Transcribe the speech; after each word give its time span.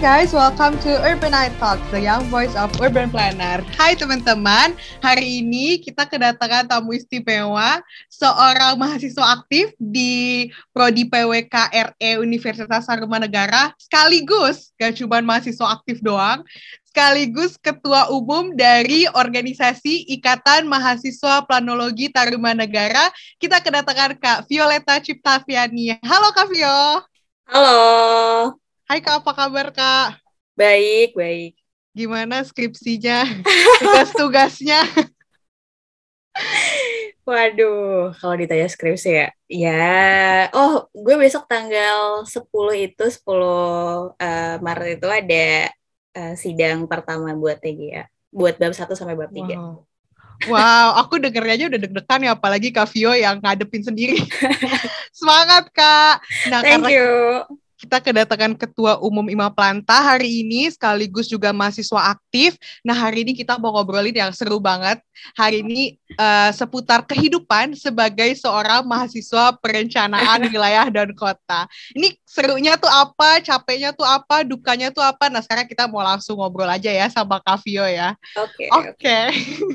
Guys, 0.00 0.32
welcome 0.32 0.80
to 0.80 0.96
Urbanite 1.04 1.52
Talks, 1.60 1.84
the 1.92 2.00
young 2.00 2.24
voice 2.32 2.56
of 2.56 2.72
urban 2.80 3.12
planner. 3.12 3.60
Hai 3.76 3.92
teman-teman, 3.92 4.72
hari 5.04 5.44
ini 5.44 5.76
kita 5.76 6.08
kedatangan 6.08 6.72
tamu 6.72 6.96
istimewa, 6.96 7.84
seorang 8.08 8.80
mahasiswa 8.80 9.36
aktif 9.36 9.76
di 9.76 10.48
Prodi 10.72 11.04
PWK 11.04 11.52
RE 11.92 12.10
Universitas 12.16 12.88
Negara, 12.88 13.76
sekaligus 13.76 14.72
gak 14.80 14.96
cuma 14.96 15.20
mahasiswa 15.20 15.68
aktif 15.76 16.00
doang, 16.00 16.48
sekaligus 16.88 17.60
ketua 17.60 18.08
umum 18.08 18.56
dari 18.56 19.04
organisasi 19.04 20.08
Ikatan 20.16 20.64
Mahasiswa 20.64 21.44
Planologi 21.44 22.08
Tarumanegara. 22.08 23.12
Kita 23.36 23.60
kedatangan 23.60 24.16
Kak 24.16 24.48
Violeta 24.48 24.96
Ciptaviani. 24.96 26.00
Halo 26.00 26.32
Kak 26.32 26.48
Vio. 26.48 27.04
Halo. 27.52 28.56
Hai 28.90 28.98
Kak, 28.98 29.22
apa 29.22 29.32
kabar 29.38 29.70
Kak? 29.70 30.18
Baik, 30.58 31.14
baik. 31.14 31.54
Gimana 31.94 32.42
skripsinya? 32.42 33.22
Tugas-tugasnya? 33.86 34.82
Waduh, 37.22 38.10
kalau 38.18 38.34
ditanya 38.34 38.66
skripsi 38.66 39.10
ya, 39.14 39.28
ya, 39.46 40.50
oh, 40.58 40.90
gue 40.90 41.14
besok 41.22 41.46
tanggal 41.46 42.26
10 42.26 42.90
itu, 42.90 43.04
10 43.06 43.30
uh, 43.30 44.58
Maret 44.58 44.98
itu 44.98 45.06
ada 45.06 45.70
uh, 46.18 46.34
sidang 46.34 46.90
pertama 46.90 47.30
buat 47.38 47.62
TGA, 47.62 48.10
buat 48.34 48.58
bab 48.58 48.74
1 48.74 48.90
sampai 48.90 49.14
bab 49.14 49.30
3. 49.30 49.54
Wow. 49.54 49.86
Wow, 50.50 50.88
aku 50.98 51.22
dengernya 51.22 51.54
aja 51.54 51.64
udah 51.70 51.78
deg-degan 51.78 52.26
ya, 52.26 52.34
apalagi 52.34 52.74
Kak 52.74 52.90
Vio 52.90 53.14
yang 53.14 53.38
ngadepin 53.38 53.86
sendiri. 53.86 54.18
Semangat, 55.14 55.70
Kak. 55.70 56.26
Nah, 56.50 56.66
Thank 56.66 56.90
you 56.90 57.46
kita 57.80 57.96
kedatangan 57.96 58.52
Ketua 58.60 59.00
Umum 59.00 59.24
Ima 59.32 59.48
Planta 59.48 59.96
hari 59.96 60.44
ini 60.44 60.68
sekaligus 60.68 61.24
juga 61.24 61.48
mahasiswa 61.48 62.12
aktif. 62.12 62.60
Nah 62.84 62.92
hari 62.92 63.24
ini 63.24 63.32
kita 63.32 63.56
mau 63.56 63.72
ngobrolin 63.72 64.12
yang 64.12 64.36
seru 64.36 64.60
banget. 64.60 65.00
Hari 65.32 65.64
ini 65.64 65.96
uh, 66.20 66.52
seputar 66.52 67.08
kehidupan 67.08 67.72
sebagai 67.72 68.36
seorang 68.36 68.84
mahasiswa 68.84 69.56
perencanaan 69.56 70.44
wilayah 70.52 70.92
dan 70.92 71.16
kota. 71.16 71.64
Ini 71.96 72.20
serunya 72.28 72.76
tuh 72.76 72.92
apa, 72.92 73.40
capeknya 73.40 73.96
tuh 73.96 74.04
apa, 74.04 74.44
dukanya 74.44 74.92
tuh 74.92 75.00
apa. 75.00 75.32
Nah 75.32 75.40
sekarang 75.40 75.64
kita 75.64 75.88
mau 75.88 76.04
langsung 76.04 76.36
ngobrol 76.36 76.68
aja 76.68 76.92
ya 76.92 77.08
sama 77.08 77.40
Kavio 77.40 77.88
ya. 77.88 78.12
Oke. 78.36 78.68
Okay, 78.68 78.68
Oke. 78.68 78.88
Okay. 78.92 79.24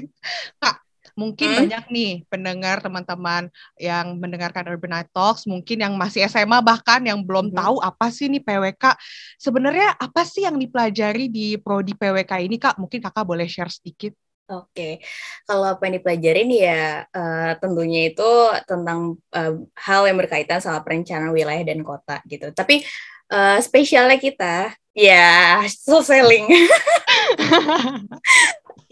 Kak, 0.62 0.85
Mungkin 1.16 1.48
hmm? 1.48 1.58
banyak 1.64 1.84
nih 1.90 2.14
pendengar 2.28 2.84
teman-teman 2.84 3.48
yang 3.80 4.20
mendengarkan 4.20 4.68
Urban 4.68 4.92
Night 5.00 5.10
Talks, 5.16 5.48
mungkin 5.48 5.80
yang 5.80 5.96
masih 5.96 6.28
SMA 6.28 6.60
bahkan 6.60 7.00
yang 7.08 7.24
belum 7.24 7.52
hmm. 7.52 7.58
tahu 7.58 7.76
apa 7.80 8.12
sih 8.12 8.28
nih 8.28 8.44
PWK. 8.44 9.00
Sebenarnya 9.40 9.96
apa 9.96 10.28
sih 10.28 10.44
yang 10.44 10.60
dipelajari 10.60 11.32
di 11.32 11.56
prodi 11.56 11.96
PWK 11.96 12.44
ini 12.44 12.60
Kak? 12.60 12.76
Mungkin 12.76 13.00
Kakak 13.00 13.24
boleh 13.24 13.48
share 13.48 13.72
sedikit. 13.72 14.12
Oke, 14.46 15.02
kalau 15.50 15.74
apa 15.74 15.90
yang 15.90 15.98
dipelajarin 15.98 16.50
ya 16.54 17.02
uh, 17.10 17.58
tentunya 17.58 18.14
itu 18.14 18.30
tentang 18.70 19.18
uh, 19.34 19.54
hal 19.74 20.06
yang 20.06 20.22
berkaitan 20.22 20.62
sama 20.62 20.86
perencanaan 20.86 21.34
wilayah 21.34 21.66
dan 21.66 21.82
kota 21.82 22.22
gitu. 22.30 22.54
Tapi 22.54 22.86
uh, 23.34 23.58
spesialnya 23.58 24.22
kita 24.22 24.70
ya 24.96 25.62
so 25.68 26.00
selling. 26.00 26.48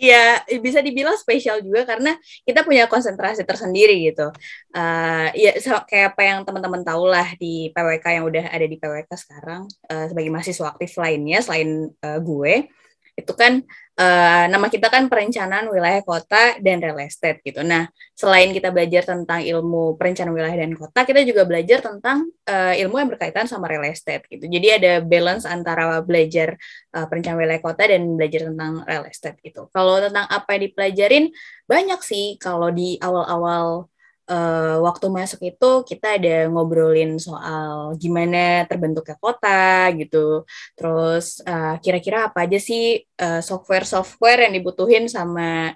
ya 0.04 0.44
bisa 0.60 0.84
dibilang 0.84 1.16
spesial 1.16 1.64
juga 1.64 1.88
karena 1.88 2.12
kita 2.44 2.68
punya 2.68 2.92
konsentrasi 2.92 3.48
tersendiri 3.48 4.12
gitu. 4.12 4.28
Uh, 4.76 5.32
ya 5.32 5.56
so, 5.64 5.80
kayak 5.88 6.14
apa 6.14 6.22
yang 6.28 6.40
teman-teman 6.44 6.84
tahu 6.84 7.08
lah 7.08 7.32
di 7.40 7.72
PWK 7.72 8.06
yang 8.20 8.26
udah 8.28 8.46
ada 8.52 8.66
di 8.68 8.76
PWK 8.76 9.10
sekarang 9.16 9.64
uh, 9.88 10.06
sebagai 10.12 10.30
mahasiswa 10.30 10.76
aktif 10.76 11.00
lainnya 11.00 11.40
selain 11.40 11.88
uh, 12.04 12.20
gue 12.20 12.68
itu 13.14 13.34
kan 13.38 13.62
uh, 14.00 14.46
nama 14.50 14.68
kita 14.70 14.90
kan 14.90 15.06
perencanaan 15.10 15.70
wilayah 15.70 16.02
kota 16.02 16.58
dan 16.62 16.82
real 16.82 16.98
estate 17.02 17.42
gitu. 17.46 17.62
Nah, 17.62 17.90
selain 18.18 18.50
kita 18.54 18.74
belajar 18.74 19.06
tentang 19.06 19.42
ilmu 19.46 19.98
perencanaan 19.98 20.34
wilayah 20.34 20.58
dan 20.58 20.74
kota, 20.74 21.06
kita 21.06 21.22
juga 21.26 21.46
belajar 21.46 21.82
tentang 21.82 22.30
uh, 22.50 22.74
ilmu 22.74 22.96
yang 22.98 23.10
berkaitan 23.10 23.46
sama 23.46 23.70
real 23.70 23.86
estate 23.86 24.26
gitu. 24.30 24.46
Jadi 24.50 24.68
ada 24.82 24.92
balance 25.02 25.46
antara 25.46 26.02
belajar 26.02 26.58
uh, 26.98 27.06
perencanaan 27.06 27.40
wilayah 27.42 27.62
kota 27.62 27.84
dan 27.86 28.02
belajar 28.18 28.50
tentang 28.50 28.82
real 28.86 29.06
estate 29.06 29.38
gitu. 29.46 29.70
Kalau 29.70 30.02
tentang 30.02 30.26
apa 30.30 30.50
yang 30.58 30.62
dipelajarin 30.70 31.26
banyak 31.70 32.00
sih 32.02 32.38
kalau 32.42 32.70
di 32.74 32.98
awal-awal 33.00 33.93
uh, 34.30 34.78
waktu 34.84 35.06
masuk 35.10 35.42
itu 35.44 35.72
kita 35.88 36.20
ada 36.20 36.48
ngobrolin 36.48 37.20
soal 37.20 37.96
gimana 37.98 38.64
terbentuknya 38.70 39.18
kota 39.20 39.92
gitu. 39.98 40.44
Terus 40.76 41.42
kira 41.44 41.80
kira-kira 41.82 42.18
apa 42.32 42.46
aja 42.50 42.60
sih 42.60 43.04
software-software 43.20 44.40
uh, 44.42 44.44
yang 44.50 44.54
dibutuhin 44.58 45.06
sama 45.08 45.72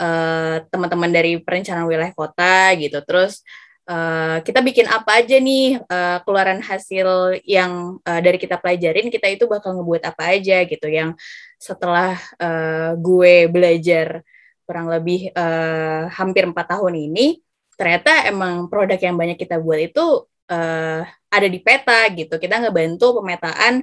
uh, 0.00 0.56
teman-teman 0.68 1.10
dari 1.12 1.38
perencanaan 1.40 1.88
wilayah 1.88 2.14
kota 2.14 2.74
gitu. 2.76 3.00
Terus 3.04 3.42
Uh, 3.90 4.38
kita 4.46 4.62
bikin 4.62 4.86
apa 4.86 5.18
aja 5.18 5.34
nih 5.42 5.82
uh, 5.82 6.22
keluaran 6.22 6.62
hasil 6.62 7.42
yang 7.42 7.98
uh, 8.06 8.20
dari 8.22 8.38
kita 8.38 8.54
pelajarin 8.54 9.10
kita 9.10 9.26
itu 9.26 9.50
bakal 9.50 9.74
ngebuat 9.74 10.06
apa 10.06 10.30
aja 10.30 10.62
gitu 10.62 10.86
yang 10.86 11.18
setelah 11.58 12.14
uh, 12.38 12.94
gue 12.94 13.50
belajar 13.50 14.22
kurang 14.62 14.94
lebih 14.94 15.34
uh, 15.34 16.06
hampir 16.14 16.46
empat 16.46 16.70
tahun 16.78 17.10
ini 17.10 17.42
ternyata 17.80 18.28
emang 18.28 18.68
produk 18.68 19.00
yang 19.00 19.16
banyak 19.16 19.40
kita 19.40 19.56
buat 19.56 19.80
itu 19.80 20.28
uh, 20.52 21.00
ada 21.32 21.48
di 21.48 21.64
peta 21.64 22.04
gitu. 22.12 22.36
Kita 22.36 22.60
ngebantu 22.60 23.24
pemetaan 23.24 23.80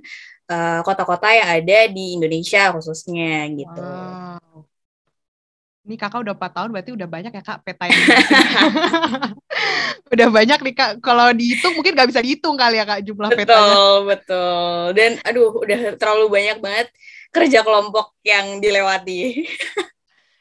kota 0.48 1.04
kota-kota 1.04 1.28
yang 1.36 1.50
ada 1.60 1.92
di 1.92 2.16
Indonesia 2.16 2.72
khususnya 2.72 3.52
gitu. 3.52 3.84
Wow. 3.84 4.64
Ini 5.88 5.96
kakak 5.96 6.24
udah 6.24 6.36
4 6.36 6.56
tahun 6.56 6.70
berarti 6.72 6.92
udah 6.96 7.08
banyak 7.08 7.32
ya 7.32 7.44
kak 7.44 7.60
peta 7.64 7.88
yang 7.88 7.96
Udah 10.16 10.28
banyak 10.32 10.60
nih 10.64 10.76
kak, 10.76 10.92
kalau 11.04 11.32
dihitung 11.36 11.76
mungkin 11.76 11.96
nggak 11.96 12.10
bisa 12.12 12.24
dihitung 12.24 12.56
kali 12.56 12.80
ya 12.80 12.88
kak 12.88 13.04
jumlah 13.04 13.32
betul, 13.32 13.44
petanya. 13.44 13.68
Betul, 13.68 13.96
betul. 14.08 14.80
Dan 14.96 15.12
aduh 15.24 15.52
udah 15.64 15.80
terlalu 16.00 16.26
banyak 16.32 16.58
banget 16.64 16.88
kerja 17.32 17.60
kelompok 17.64 18.16
yang 18.24 18.64
dilewati. 18.64 19.44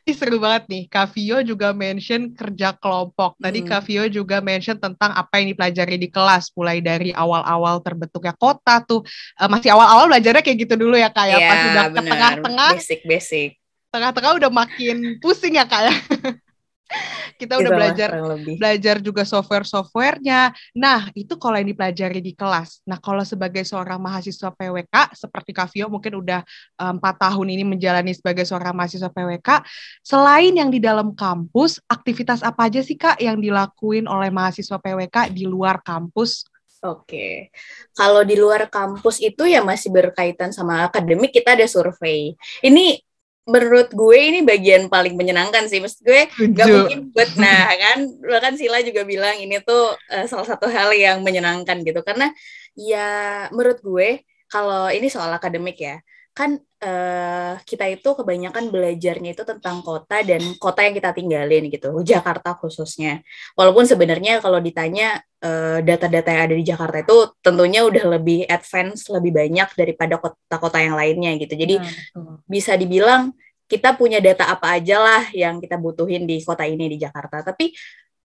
Ini 0.07 0.15
seru 0.15 0.39
banget 0.39 0.71
nih. 0.71 0.87
Kavio 0.87 1.43
juga 1.43 1.75
mention 1.75 2.31
kerja 2.31 2.79
kelompok. 2.79 3.35
Tadi 3.43 3.59
hmm. 3.59 3.67
Kavio 3.67 4.07
juga 4.07 4.39
mention 4.39 4.79
tentang 4.79 5.11
apa 5.11 5.43
yang 5.43 5.51
dipelajari 5.51 5.99
di 5.99 6.07
kelas, 6.07 6.55
mulai 6.55 6.79
dari 6.79 7.11
awal-awal 7.11 7.83
terbentuknya 7.83 8.31
kota 8.39 8.87
tuh. 8.87 9.03
Uh, 9.35 9.51
masih 9.51 9.75
awal-awal 9.75 10.07
belajarnya 10.07 10.47
kayak 10.47 10.63
gitu 10.63 10.79
dulu 10.79 10.95
ya 10.95 11.11
kak 11.11 11.27
ya. 11.27 11.39
Pas 11.43 11.59
udah 11.59 11.87
ke 11.91 12.01
tengah-tengah. 12.07 12.71
Basic-basic. 12.79 13.59
Tengah-tengah 13.91 14.33
udah 14.39 14.51
makin 14.55 15.19
pusing 15.19 15.59
ya 15.59 15.67
kak 15.67 15.91
ya. 15.91 15.95
kita 17.37 17.61
udah 17.61 17.71
belajar 17.73 18.11
belajar 18.57 18.97
juga 19.05 19.23
software-softwarenya. 19.29 20.57
Nah, 20.75 21.13
itu 21.13 21.37
kalau 21.37 21.61
yang 21.61 21.69
dipelajari 21.69 22.25
di 22.25 22.33
kelas. 22.33 22.83
Nah, 22.89 22.97
kalau 22.99 23.23
sebagai 23.23 23.63
seorang 23.63 24.01
mahasiswa 24.01 24.51
PWK 24.51 25.15
seperti 25.15 25.53
Kavio 25.53 25.93
mungkin 25.93 26.19
udah 26.19 26.41
eh, 26.81 26.93
empat 26.97 27.15
um, 27.17 27.23
tahun 27.29 27.47
ini 27.53 27.65
menjalani 27.65 28.13
sebagai 28.17 28.49
seorang 28.49 28.73
mahasiswa 28.73 29.13
PWK, 29.13 29.63
selain 30.01 30.53
yang 30.57 30.73
di 30.73 30.81
dalam 30.81 31.13
kampus, 31.13 31.79
aktivitas 31.87 32.41
apa 32.41 32.67
aja 32.67 32.81
sih 32.81 32.97
Kak 32.97 33.21
yang 33.21 33.39
dilakuin 33.39 34.09
oleh 34.09 34.33
mahasiswa 34.33 34.81
PWK 34.81 35.31
di 35.31 35.45
luar 35.45 35.85
kampus? 35.85 36.49
Oke, 36.85 37.51
kalau 37.97 38.21
di 38.23 38.37
luar 38.37 38.69
kampus 38.69 39.19
itu 39.19 39.49
ya 39.49 39.65
masih 39.65 39.89
berkaitan 39.91 40.53
sama 40.53 40.85
akademik 40.87 41.33
kita 41.33 41.57
ada 41.57 41.65
survei. 41.65 42.37
Ini 42.61 43.01
menurut 43.47 43.95
gue 43.95 44.19
ini 44.19 44.43
bagian 44.43 44.91
paling 44.91 45.15
menyenangkan 45.15 45.71
sih. 45.71 45.79
Maksud 45.79 46.03
gue 46.03 46.27
gak 46.53 46.67
mungkin 46.67 47.01
buat 47.15 47.31
nah 47.39 47.71
kan 47.73 47.99
bahkan 48.21 48.55
Sila 48.59 48.83
juga 48.83 49.07
bilang 49.07 49.39
ini 49.39 49.63
tuh 49.63 49.95
uh, 49.95 50.27
salah 50.27 50.47
satu 50.47 50.67
hal 50.67 50.91
yang 50.93 51.23
menyenangkan 51.23 51.87
gitu 51.87 52.03
karena 52.03 52.35
ya 52.75 53.47
menurut 53.55 53.79
gue 53.81 54.27
kalau 54.51 54.91
ini 54.91 55.07
soal 55.07 55.31
akademik 55.31 55.79
ya 55.79 56.03
kan 56.37 56.61
uh, 56.83 57.55
kita 57.65 57.89
itu 57.89 58.09
kebanyakan 58.13 58.69
belajarnya 58.69 59.33
itu 59.33 59.45
tentang 59.47 59.81
kota 59.81 60.21
dan 60.21 60.43
kota 60.61 60.85
yang 60.85 60.95
kita 60.97 61.11
tinggalin 61.17 61.69
gitu 61.73 61.93
Jakarta 62.05 62.57
khususnya. 62.59 63.25
Walaupun 63.57 63.89
sebenarnya 63.89 64.45
kalau 64.45 64.61
ditanya 64.61 65.23
data 65.37 65.47
eh, 65.47 65.81
data-data 65.85 66.29
yang 66.33 66.43
ada 66.49 66.57
di 66.57 66.65
Jakarta 66.65 66.97
itu 67.05 67.17
tentunya 67.45 67.85
udah 67.85 68.05
lebih 68.19 68.49
advance 68.49 69.13
lebih 69.13 69.37
banyak 69.37 69.69
daripada 69.79 70.15
kota-kota 70.19 70.79
yang 70.81 70.97
lainnya 70.97 71.37
gitu. 71.39 71.55
Jadi 71.55 71.77
nah, 71.79 72.41
bisa 72.49 72.75
dibilang 72.75 73.31
kita 73.67 73.95
punya 73.99 74.19
data 74.23 74.47
apa 74.49 74.79
aja 74.79 74.97
lah 75.03 75.23
yang 75.35 75.59
kita 75.59 75.77
butuhin 75.77 76.25
di 76.25 76.41
kota 76.43 76.65
ini 76.65 76.89
di 76.89 76.99
Jakarta. 76.99 77.43
Tapi 77.43 77.75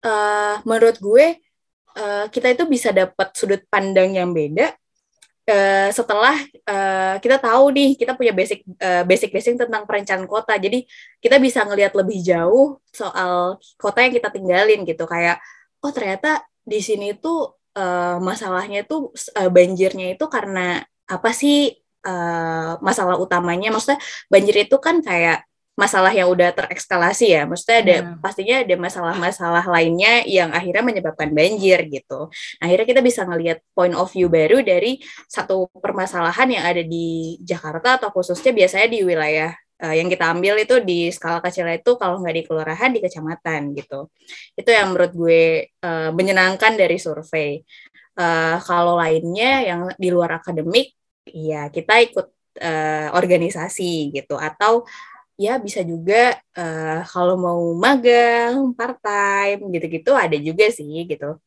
uh, 0.05 0.63
menurut 0.69 0.99
gue 1.01 1.27
uh, 1.97 2.27
kita 2.31 2.55
itu 2.55 2.65
bisa 2.69 2.91
dapat 2.95 3.35
sudut 3.35 3.63
pandang 3.71 4.15
yang 4.19 4.31
beda 4.31 4.75
uh, 5.49 5.89
setelah 5.91 6.37
uh, 6.69 7.17
kita 7.19 7.41
tahu 7.41 7.73
nih 7.73 7.97
kita 7.97 8.13
punya 8.15 8.37
basic 8.37 8.63
uh, 8.79 9.03
basic 9.09 9.33
basic 9.33 9.57
tentang 9.57 9.89
perencanaan 9.89 10.29
kota. 10.29 10.55
Jadi 10.61 10.85
kita 11.19 11.41
bisa 11.41 11.65
ngelihat 11.65 11.97
lebih 11.97 12.21
jauh 12.21 12.79
soal 12.93 13.57
kota 13.81 14.05
yang 14.05 14.13
kita 14.15 14.29
tinggalin 14.29 14.85
gitu. 14.85 15.09
Kayak 15.09 15.41
oh 15.81 15.91
ternyata 15.91 16.45
di 16.63 16.79
sini 16.85 17.17
tuh 17.17 17.59
uh, 17.75 18.21
masalahnya 18.21 18.85
tuh 18.85 19.11
uh, 19.35 19.51
banjirnya 19.51 20.15
itu 20.15 20.25
karena 20.29 20.85
apa 21.09 21.33
sih? 21.33 21.73
Uh, 21.99 22.79
masalah 22.79 23.19
utamanya. 23.19 23.75
Maksudnya 23.75 23.99
banjir 24.31 24.55
itu 24.65 24.77
kan 24.79 25.03
kayak 25.03 25.45
masalah 25.79 26.11
yang 26.11 26.27
udah 26.27 26.51
terekskalasi 26.51 27.39
ya. 27.39 27.47
Maksudnya 27.47 27.79
ada 27.79 27.97
yeah. 28.03 28.19
pastinya 28.19 28.57
ada 28.67 28.75
masalah-masalah 28.75 29.65
lainnya 29.71 30.27
yang 30.27 30.51
akhirnya 30.51 30.83
menyebabkan 30.83 31.31
banjir 31.31 31.87
gitu. 31.87 32.27
Nah, 32.59 32.65
akhirnya 32.67 32.87
kita 32.91 33.01
bisa 33.07 33.23
ngelihat 33.23 33.63
point 33.79 33.95
of 33.95 34.11
view 34.11 34.27
baru 34.27 34.59
dari 34.67 34.99
satu 35.31 35.71
permasalahan 35.71 36.51
yang 36.51 36.65
ada 36.67 36.83
di 36.83 37.39
Jakarta 37.47 38.03
atau 38.03 38.11
khususnya 38.11 38.51
biasanya 38.51 38.91
di 38.91 39.07
wilayah 39.07 39.55
uh, 39.79 39.95
yang 39.95 40.11
kita 40.11 40.35
ambil 40.35 40.59
itu 40.59 40.83
di 40.83 41.15
skala 41.15 41.39
kecil 41.39 41.71
itu 41.71 41.95
kalau 41.95 42.19
nggak 42.19 42.35
di 42.35 42.43
kelurahan 42.43 42.91
di 42.91 42.99
kecamatan 42.99 43.79
gitu. 43.79 44.11
Itu 44.59 44.75
yang 44.75 44.91
menurut 44.91 45.15
gue 45.15 45.43
uh, 45.87 46.11
menyenangkan 46.11 46.75
dari 46.75 46.99
survei. 46.99 47.63
Uh, 48.19 48.59
kalau 48.67 48.99
lainnya 48.99 49.63
yang 49.63 49.81
di 49.95 50.11
luar 50.11 50.43
akademik, 50.43 50.91
ya 51.31 51.71
kita 51.71 52.03
ikut 52.03 52.27
uh, 52.59 53.09
organisasi 53.15 54.11
gitu 54.11 54.35
atau 54.35 54.83
ya 55.39 55.63
bisa 55.63 55.87
juga 55.87 56.35
uh, 56.59 57.07
kalau 57.07 57.39
mau 57.39 57.61
magang 57.79 58.75
part 58.75 58.99
time 58.99 59.71
gitu-gitu 59.71 60.11
ada 60.11 60.35
juga 60.35 60.67
sih 60.75 61.07
gitu 61.07 61.39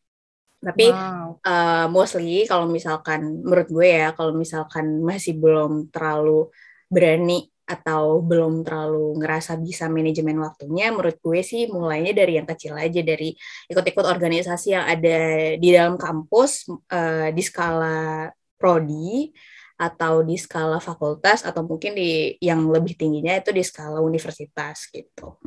tapi 0.61 0.93
wow. 0.93 1.41
uh, 1.43 1.85
mostly 1.91 2.47
kalau 2.47 2.71
misalkan 2.71 3.43
menurut 3.43 3.67
gue 3.67 3.87
ya 3.91 4.15
kalau 4.15 4.31
misalkan 4.31 5.03
masih 5.03 5.35
belum 5.35 5.91
terlalu 5.91 6.47
berani 6.87 7.51
atau 7.67 8.19
belum 8.19 8.67
terlalu 8.67 9.19
ngerasa 9.19 9.59
bisa 9.59 9.87
manajemen 9.87 10.39
waktunya 10.43 10.91
menurut 10.91 11.17
gue 11.19 11.39
sih 11.43 11.67
mulainya 11.71 12.11
dari 12.15 12.39
yang 12.39 12.47
kecil 12.47 12.75
aja 12.75 12.99
dari 12.99 13.31
ikut-ikut 13.71 14.05
organisasi 14.07 14.67
yang 14.75 14.85
ada 14.87 15.19
di 15.55 15.67
dalam 15.71 15.95
kampus 15.95 16.67
uh, 16.69 17.31
di 17.31 17.41
skala 17.43 18.27
prodi 18.59 19.31
atau 19.81 20.21
di 20.21 20.37
skala 20.37 20.77
fakultas 20.77 21.41
atau 21.41 21.65
mungkin 21.65 21.97
di 21.97 22.37
yang 22.37 22.69
lebih 22.69 22.93
tingginya 22.93 23.33
itu 23.33 23.49
di 23.49 23.65
skala 23.65 23.97
universitas 23.97 24.85
gitu. 24.93 25.41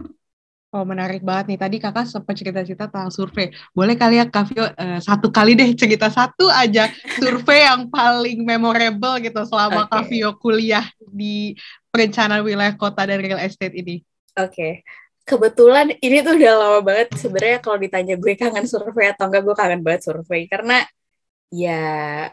Oh 0.74 0.82
menarik 0.82 1.22
banget 1.22 1.54
nih 1.54 1.60
tadi 1.62 1.76
kakak 1.78 2.10
sempat 2.10 2.34
cerita-cerita 2.34 2.90
tentang 2.90 3.06
survei. 3.14 3.54
Boleh 3.70 3.94
kali 3.94 4.18
ya 4.18 4.26
Kak 4.26 4.44
Vio 4.50 4.66
uh, 4.66 4.98
satu 4.98 5.30
kali 5.30 5.54
deh 5.54 5.70
cerita 5.78 6.10
satu 6.10 6.50
aja 6.50 6.90
survei 7.22 7.62
yang 7.62 7.86
paling 7.86 8.42
memorable 8.42 9.22
gitu 9.22 9.38
selama 9.46 9.86
okay. 9.86 9.90
Kak 9.94 10.04
Vio 10.10 10.30
kuliah 10.34 10.82
di 10.98 11.54
perencanaan 11.94 12.42
wilayah 12.42 12.74
kota 12.74 13.06
dan 13.06 13.22
real 13.22 13.38
estate 13.38 13.70
ini. 13.70 14.02
Oke. 14.34 14.50
Okay. 14.50 14.72
Kebetulan 15.22 15.94
ini 16.02 16.26
tuh 16.26 16.34
udah 16.36 16.54
lama 16.58 16.80
banget 16.82 17.08
sebenarnya 17.22 17.62
kalau 17.62 17.78
ditanya 17.78 18.18
gue 18.18 18.34
kangen 18.34 18.66
survei 18.66 19.14
atau 19.14 19.30
enggak 19.30 19.46
gue 19.46 19.54
kangen 19.54 19.80
banget 19.80 20.10
survei 20.10 20.50
karena 20.50 20.82
ya 21.52 21.80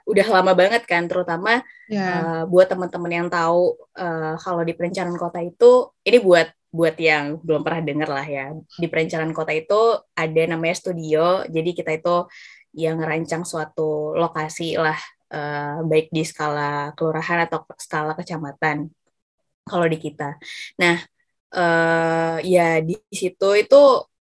udah 0.08 0.28
lama 0.32 0.52
banget 0.58 0.84
kan 0.90 1.06
terutama 1.06 1.62
yeah. 1.92 2.02
Ya. 2.02 2.06
uh, 2.08 2.44
buat 2.50 2.68
teman-teman 2.72 3.12
yang 3.12 3.28
tahu 3.30 3.78
uh, 4.00 4.36
kalau 4.42 4.62
di 4.66 4.74
perencanaan 4.74 5.20
kota 5.20 5.40
itu 5.44 5.92
ini 6.08 6.18
buat 6.18 6.50
buat 6.72 6.96
yang 6.96 7.38
belum 7.44 7.68
pernah 7.68 7.84
dengar 7.84 8.10
lah 8.10 8.24
ya 8.24 8.56
di 8.80 8.88
perencanaan 8.88 9.36
kota 9.36 9.52
itu 9.52 10.00
ada 10.16 10.42
namanya 10.48 10.76
studio 10.80 11.44
jadi 11.52 11.70
kita 11.76 11.92
itu 12.00 12.32
yang 12.72 13.04
ngerancang 13.04 13.44
suatu 13.44 14.16
lokasi 14.16 14.80
lah 14.80 14.96
uh, 15.36 15.84
baik 15.84 16.10
di 16.10 16.24
skala 16.24 16.96
kelurahan 16.96 17.44
atau 17.46 17.68
skala 17.76 18.16
kecamatan 18.16 18.88
kalau 19.68 19.86
di 19.86 20.00
kita 20.00 20.40
nah 20.80 20.98
uh, 21.54 22.40
ya 22.42 22.80
di 22.80 22.96
situ 23.12 23.50
itu 23.60 23.82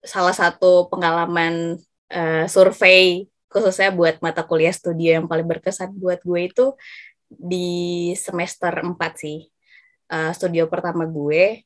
salah 0.01 0.33
satu 0.33 0.89
pengalaman 0.89 1.77
uh, 2.09 2.45
survei 2.49 3.30
khususnya 3.51 3.91
buat 3.91 4.23
mata 4.23 4.47
kuliah 4.47 4.71
studio 4.71 5.19
yang 5.19 5.27
paling 5.27 5.43
berkesan 5.43 5.91
buat 5.99 6.23
gue 6.23 6.41
itu 6.47 6.65
di 7.27 8.11
semester 8.15 8.71
4 8.71 8.95
sih. 9.19 9.51
Uh, 10.11 10.31
studio 10.35 10.67
pertama 10.67 11.07
gue 11.07 11.63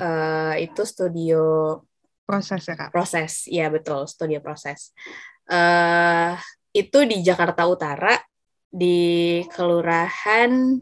uh, 0.00 0.54
itu 0.56 0.82
studio 0.88 1.42
proses 2.24 2.64
ya 2.64 2.74
kak? 2.76 2.90
Proses, 2.90 3.44
ya 3.46 3.68
betul, 3.68 4.08
studio 4.08 4.40
proses. 4.40 4.96
Uh, 5.50 6.36
itu 6.72 7.04
di 7.04 7.20
Jakarta 7.20 7.66
Utara 7.66 8.14
di 8.70 9.42
kelurahan, 9.50 10.78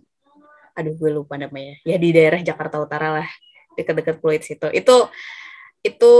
aduh 0.77 0.95
gue 0.95 1.11
lupa 1.11 1.41
namanya, 1.41 1.81
ya 1.89 1.97
di 1.97 2.13
daerah 2.13 2.39
Jakarta 2.45 2.77
Utara 2.79 3.23
lah, 3.23 3.29
dekat-dekat 3.75 4.21
Pluit 4.21 4.45
situ. 4.45 4.69
Itu 4.71 5.09
itu 5.83 6.15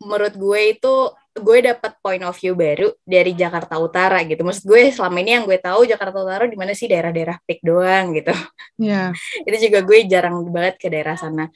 menurut 0.00 0.34
gue 0.34 0.60
itu 0.76 0.94
gue 1.34 1.58
dapat 1.66 1.98
point 1.98 2.22
of 2.22 2.38
view 2.38 2.54
baru 2.54 2.94
dari 3.02 3.34
Jakarta 3.34 3.82
Utara 3.82 4.22
gitu. 4.22 4.46
Maksud 4.46 4.64
gue 4.70 4.94
selama 4.94 5.18
ini 5.18 5.34
yang 5.34 5.44
gue 5.44 5.58
tahu 5.58 5.82
Jakarta 5.82 6.22
Utara 6.22 6.46
di 6.46 6.54
mana 6.54 6.72
sih 6.78 6.86
daerah-daerah 6.86 7.42
peak 7.42 7.60
doang 7.66 8.14
gitu. 8.14 8.30
Iya. 8.78 9.10
Yeah. 9.10 9.46
itu 9.50 9.70
juga 9.70 9.78
gue 9.82 9.98
jarang 10.06 10.46
banget 10.54 10.78
ke 10.78 10.86
daerah 10.86 11.18
sana. 11.18 11.50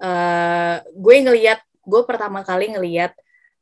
Uh, 0.00 0.82
gue 0.90 1.16
ngelihat, 1.22 1.62
gue 1.86 2.02
pertama 2.02 2.42
kali 2.42 2.74
ngelihat 2.74 3.14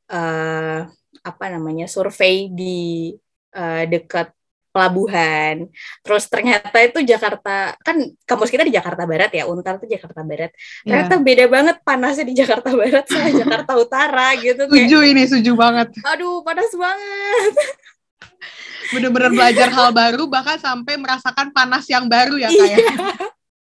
uh, 0.08 0.88
apa 1.20 1.44
namanya 1.52 1.84
survei 1.84 2.49
di 2.49 3.12
uh, 3.52 3.84
dekat 3.84 4.32
pelabuhan. 4.79 5.67
Terus 6.07 6.31
ternyata 6.31 6.79
itu 6.79 7.03
Jakarta 7.03 7.75
kan 7.83 7.99
kampus 8.23 8.55
kita 8.55 8.63
di 8.63 8.71
Jakarta 8.71 9.03
Barat 9.03 9.35
ya, 9.35 9.51
Untar 9.51 9.83
itu 9.83 9.91
Jakarta 9.91 10.23
Barat. 10.23 10.55
Ternyata 10.87 11.15
yeah. 11.19 11.27
beda 11.27 11.45
banget 11.51 11.77
panasnya 11.83 12.23
di 12.23 12.35
Jakarta 12.39 12.71
Barat 12.71 13.05
sama 13.11 13.29
Jakarta 13.43 13.73
Utara 13.75 14.29
gitu. 14.39 14.71
Setuju 14.71 14.99
ini, 15.03 15.27
setuju 15.27 15.59
banget. 15.59 15.91
Aduh, 16.07 16.47
panas 16.47 16.71
banget. 16.71 17.55
Bener-bener 18.95 19.35
belajar 19.35 19.69
hal 19.75 19.91
baru 19.91 20.31
bahkan 20.31 20.57
sampai 20.63 20.95
merasakan 20.95 21.51
panas 21.51 21.85
yang 21.91 22.07
baru 22.07 22.39
ya 22.39 22.49
kayak. 22.55 22.71
Ya? 22.71 22.79
Iya. 22.79 22.95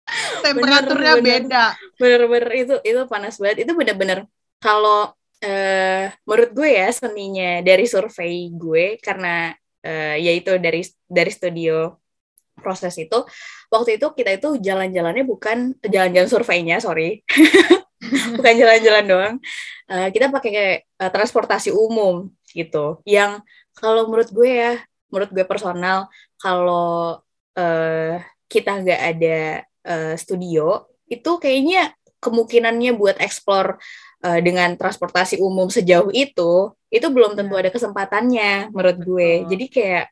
Temperaturnya 0.45 1.15
bener, 1.19 1.25
beda. 1.25 1.65
Bener-bener 1.99 2.51
itu 2.55 2.75
itu 2.85 3.01
panas 3.09 3.41
banget. 3.41 3.67
Itu 3.67 3.73
bener-bener 3.75 4.29
kalau 4.61 5.11
uh, 5.43 6.05
menurut 6.23 6.51
gue 6.55 6.69
ya 6.71 6.89
seninya 6.95 7.65
dari 7.65 7.85
survei 7.91 8.53
gue 8.55 9.01
karena 9.03 9.51
uh, 9.87 10.17
yaitu 10.19 10.59
dari 10.59 10.83
dari 11.07 11.31
studio 11.31 11.95
proses 12.59 12.99
itu. 12.99 13.23
Waktu 13.71 14.03
itu 14.03 14.07
kita 14.11 14.35
itu 14.35 14.59
jalan-jalannya 14.59 15.23
bukan 15.23 15.79
jalan-jalan 15.87 16.29
surveinya 16.29 16.83
sorry. 16.83 17.23
Bukan 18.37 18.55
jalan-jalan 18.61 19.05
doang. 19.09 19.35
Uh, 19.89 20.13
kita 20.13 20.29
pakai 20.29 20.85
uh, 21.01 21.11
transportasi 21.11 21.73
umum 21.73 22.29
gitu. 22.53 23.01
Yang 23.09 23.41
kalau 23.73 24.07
menurut 24.07 24.31
gue 24.31 24.51
ya 24.53 24.73
menurut 25.11 25.31
gue 25.33 25.45
personal 25.49 26.13
kalau 26.37 27.19
uh, 27.57 28.15
kita 28.47 28.85
nggak 28.85 29.01
ada 29.17 29.39
uh, 29.89 30.15
studio 30.15 30.87
itu 31.09 31.31
kayaknya 31.39 31.95
kemungkinannya 32.19 32.93
buat 32.99 33.17
explore 33.23 33.79
uh, 34.25 34.41
dengan 34.41 34.77
transportasi 34.79 35.43
umum 35.43 35.69
sejauh 35.69 36.09
itu 36.15 36.73
itu 36.89 37.07
belum 37.11 37.35
tentu 37.35 37.59
iya. 37.59 37.67
ada 37.67 37.71
kesempatannya 37.75 38.53
menurut 38.71 38.99
gue. 39.03 39.31
Oh. 39.45 39.49
jadi 39.51 39.67
kayak 39.69 40.05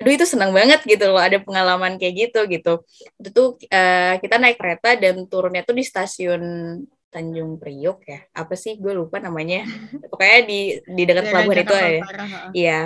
aduh 0.00 0.16
itu 0.16 0.24
senang 0.24 0.48
banget 0.56 0.80
gitu 0.88 1.12
loh 1.12 1.20
ada 1.20 1.36
pengalaman 1.44 2.00
kayak 2.00 2.14
gitu 2.28 2.40
gitu. 2.48 2.72
Itu 3.20 3.28
tuh 3.30 3.48
uh, 3.68 4.16
kita 4.16 4.40
naik 4.40 4.56
kereta 4.56 4.96
dan 4.96 5.28
turunnya 5.28 5.60
tuh 5.60 5.76
di 5.76 5.84
stasiun 5.84 6.42
Tanjung 7.12 7.60
Priok 7.60 8.08
ya. 8.08 8.24
Apa 8.32 8.56
sih? 8.56 8.80
Gue 8.80 8.96
lupa 8.96 9.20
namanya. 9.20 9.68
Pokoknya 10.10 10.40
di 10.48 10.60
di 10.88 11.02
dekat 11.04 11.24
ya, 11.26 11.30
pelabuhan 11.36 11.58
itu 11.60 11.74
ya. 11.76 11.90
Iya. 12.56 12.80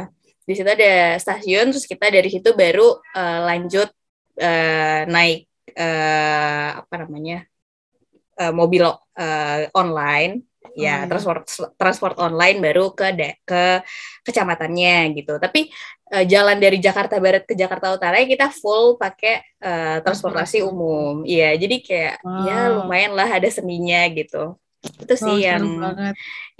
Di 0.44 0.52
situ 0.58 0.68
ada 0.68 1.16
stasiun 1.22 1.70
terus 1.70 1.86
kita 1.86 2.10
dari 2.10 2.28
situ 2.28 2.50
baru 2.50 2.98
uh, 2.98 3.40
lanjut 3.46 3.88
uh, 4.42 5.00
naik 5.06 5.46
uh, 5.78 6.82
apa 6.82 6.94
namanya 7.06 7.46
uh, 8.42 8.52
mobil 8.52 8.90
uh, 9.18 9.70
online 9.74 10.42
ya 10.74 11.04
hmm. 11.04 11.08
transport 11.08 11.42
transport 11.78 12.16
online 12.18 12.58
baru 12.58 12.90
ke 12.92 13.14
de, 13.14 13.30
ke 13.46 13.80
kecamatannya 14.26 15.14
gitu. 15.14 15.38
Tapi 15.38 15.70
uh, 16.10 16.24
jalan 16.26 16.58
dari 16.58 16.82
Jakarta 16.82 17.22
Barat 17.22 17.46
ke 17.46 17.54
Jakarta 17.54 17.94
Utara 17.94 18.18
ya 18.18 18.26
kita 18.26 18.50
full 18.50 18.98
pakai 18.98 19.44
uh, 19.62 19.98
transportasi 20.02 20.66
umum. 20.66 21.22
Iya 21.22 21.54
jadi 21.56 21.76
kayak 21.80 22.14
ya 22.20 22.26
wow. 22.26 22.44
ya 22.44 22.58
lumayan 22.80 23.12
lah 23.14 23.28
ada 23.30 23.48
seninya 23.48 24.02
gitu. 24.10 24.58
Itu 24.84 25.14
sih 25.16 25.32
oh, 25.32 25.40
yang 25.40 25.64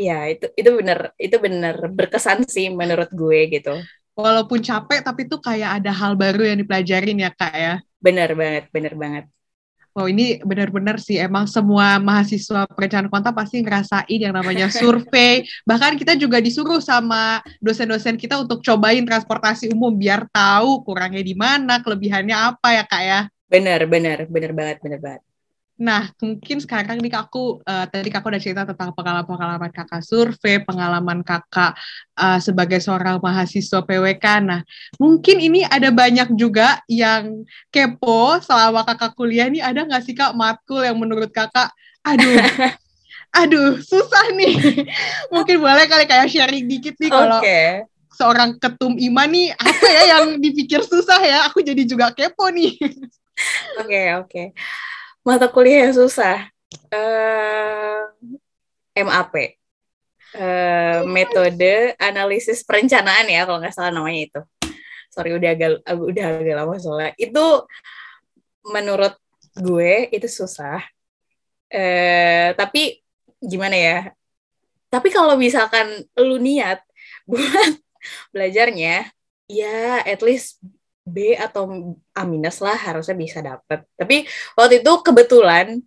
ya 0.00 0.32
itu 0.32 0.48
itu 0.56 0.70
bener 0.72 1.12
itu 1.20 1.36
bener 1.36 1.76
berkesan 1.92 2.46
sih 2.48 2.70
menurut 2.72 3.10
gue 3.12 3.50
gitu. 3.50 3.74
Walaupun 4.14 4.62
capek 4.62 5.02
tapi 5.02 5.26
tuh 5.26 5.42
kayak 5.42 5.82
ada 5.82 5.90
hal 5.90 6.14
baru 6.14 6.54
yang 6.54 6.62
dipelajarin 6.62 7.18
ya 7.18 7.30
kak 7.34 7.54
ya. 7.54 7.74
Bener 7.98 8.30
banget 8.38 8.64
bener 8.70 8.94
banget 8.94 9.24
Oh 9.94 10.10
ini 10.10 10.42
benar-benar 10.42 10.98
sih 10.98 11.22
emang 11.22 11.46
semua 11.46 12.02
mahasiswa 12.02 12.66
perencanaan 12.66 13.06
kota 13.06 13.30
pasti 13.30 13.62
ngerasain 13.62 14.18
yang 14.18 14.34
namanya 14.34 14.66
survei. 14.66 15.46
Bahkan 15.70 15.94
kita 15.94 16.18
juga 16.18 16.42
disuruh 16.42 16.82
sama 16.82 17.38
dosen-dosen 17.62 18.18
kita 18.18 18.42
untuk 18.42 18.58
cobain 18.58 19.06
transportasi 19.06 19.70
umum 19.70 19.94
biar 19.94 20.26
tahu 20.34 20.82
kurangnya 20.82 21.22
di 21.22 21.38
mana, 21.38 21.78
kelebihannya 21.78 22.34
apa 22.34 22.68
ya 22.74 22.82
kak 22.82 23.02
ya. 23.06 23.20
Benar, 23.46 23.86
benar, 23.86 24.26
benar 24.26 24.50
banget, 24.50 24.76
benar 24.82 24.98
banget. 24.98 25.22
Nah, 25.74 26.06
mungkin 26.22 26.62
sekarang 26.62 27.02
nih 27.02 27.10
aku 27.18 27.58
uh, 27.66 27.86
tadi 27.90 28.06
kakak 28.06 28.30
udah 28.30 28.42
cerita 28.42 28.62
tentang 28.62 28.94
pengalaman-pengalaman 28.94 29.74
kakak 29.74 30.06
survei, 30.06 30.62
pengalaman 30.62 31.26
kakak 31.26 31.74
uh, 32.14 32.38
sebagai 32.38 32.78
seorang 32.78 33.18
mahasiswa 33.18 33.82
PWK. 33.82 34.26
Nah, 34.46 34.62
mungkin 35.02 35.42
ini 35.42 35.66
ada 35.66 35.90
banyak 35.90 36.30
juga 36.38 36.78
yang 36.86 37.42
kepo 37.74 38.38
selama 38.38 38.86
kakak 38.86 39.18
kuliah 39.18 39.50
nih 39.50 39.66
ada 39.66 39.82
nggak 39.82 40.02
sih 40.06 40.14
kak 40.14 40.38
matkul 40.38 40.78
yang 40.78 40.94
menurut 40.94 41.34
kakak, 41.34 41.74
aduh, 42.06 42.38
aduh 43.42 43.74
susah 43.82 44.30
nih. 44.30 44.54
mungkin 45.34 45.58
boleh 45.58 45.90
kali 45.90 46.06
kayak 46.06 46.30
sharing 46.30 46.70
dikit 46.70 46.94
nih 47.02 47.10
kalau 47.10 47.42
okay. 47.42 47.82
seorang 48.14 48.54
ketum 48.62 48.94
iman 48.94 49.26
nih 49.26 49.50
apa 49.58 49.86
ya 49.90 50.02
yang 50.14 50.38
dipikir 50.38 50.86
susah 50.86 51.18
ya? 51.18 51.50
Aku 51.50 51.66
jadi 51.66 51.82
juga 51.82 52.14
kepo 52.14 52.46
nih. 52.54 52.78
Oke 53.82 53.90
okay, 53.90 54.06
oke. 54.14 54.30
Okay 54.30 54.46
mata 55.24 55.48
kuliah 55.48 55.88
yang 55.88 55.96
susah. 55.96 56.52
Uh, 56.92 58.10
eh, 58.94 59.02
MAP 59.02 59.34
uh, 59.34 59.44
eh, 60.36 60.98
metode 61.06 61.94
analisis 61.98 62.66
perencanaan 62.66 63.26
ya 63.30 63.48
kalau 63.48 63.58
nggak 63.58 63.74
salah 63.74 63.90
namanya 63.90 64.20
itu. 64.28 64.40
Sorry 65.08 65.32
udah 65.32 65.50
agak 65.54 65.70
udah 65.88 66.24
agak 66.38 66.54
lama 66.54 66.74
soalnya. 66.76 67.12
Itu 67.16 67.66
menurut 68.68 69.16
gue 69.56 70.12
itu 70.12 70.28
susah. 70.28 70.84
Uh, 71.72 72.54
tapi 72.54 73.02
gimana 73.40 73.74
ya? 73.74 73.98
Tapi 74.92 75.08
kalau 75.10 75.34
misalkan 75.34 76.06
lu 76.20 76.38
niat 76.38 76.84
buat 77.30 77.80
belajarnya 78.36 79.08
ya 79.48 80.04
at 80.04 80.20
least 80.20 80.60
B 81.04 81.36
atau 81.36 81.94
A 82.16 82.24
minus 82.24 82.64
lah 82.64 82.76
harusnya 82.76 83.12
bisa 83.12 83.44
dapet. 83.44 83.84
Tapi 83.94 84.24
waktu 84.56 84.80
itu 84.80 84.92
kebetulan 85.04 85.84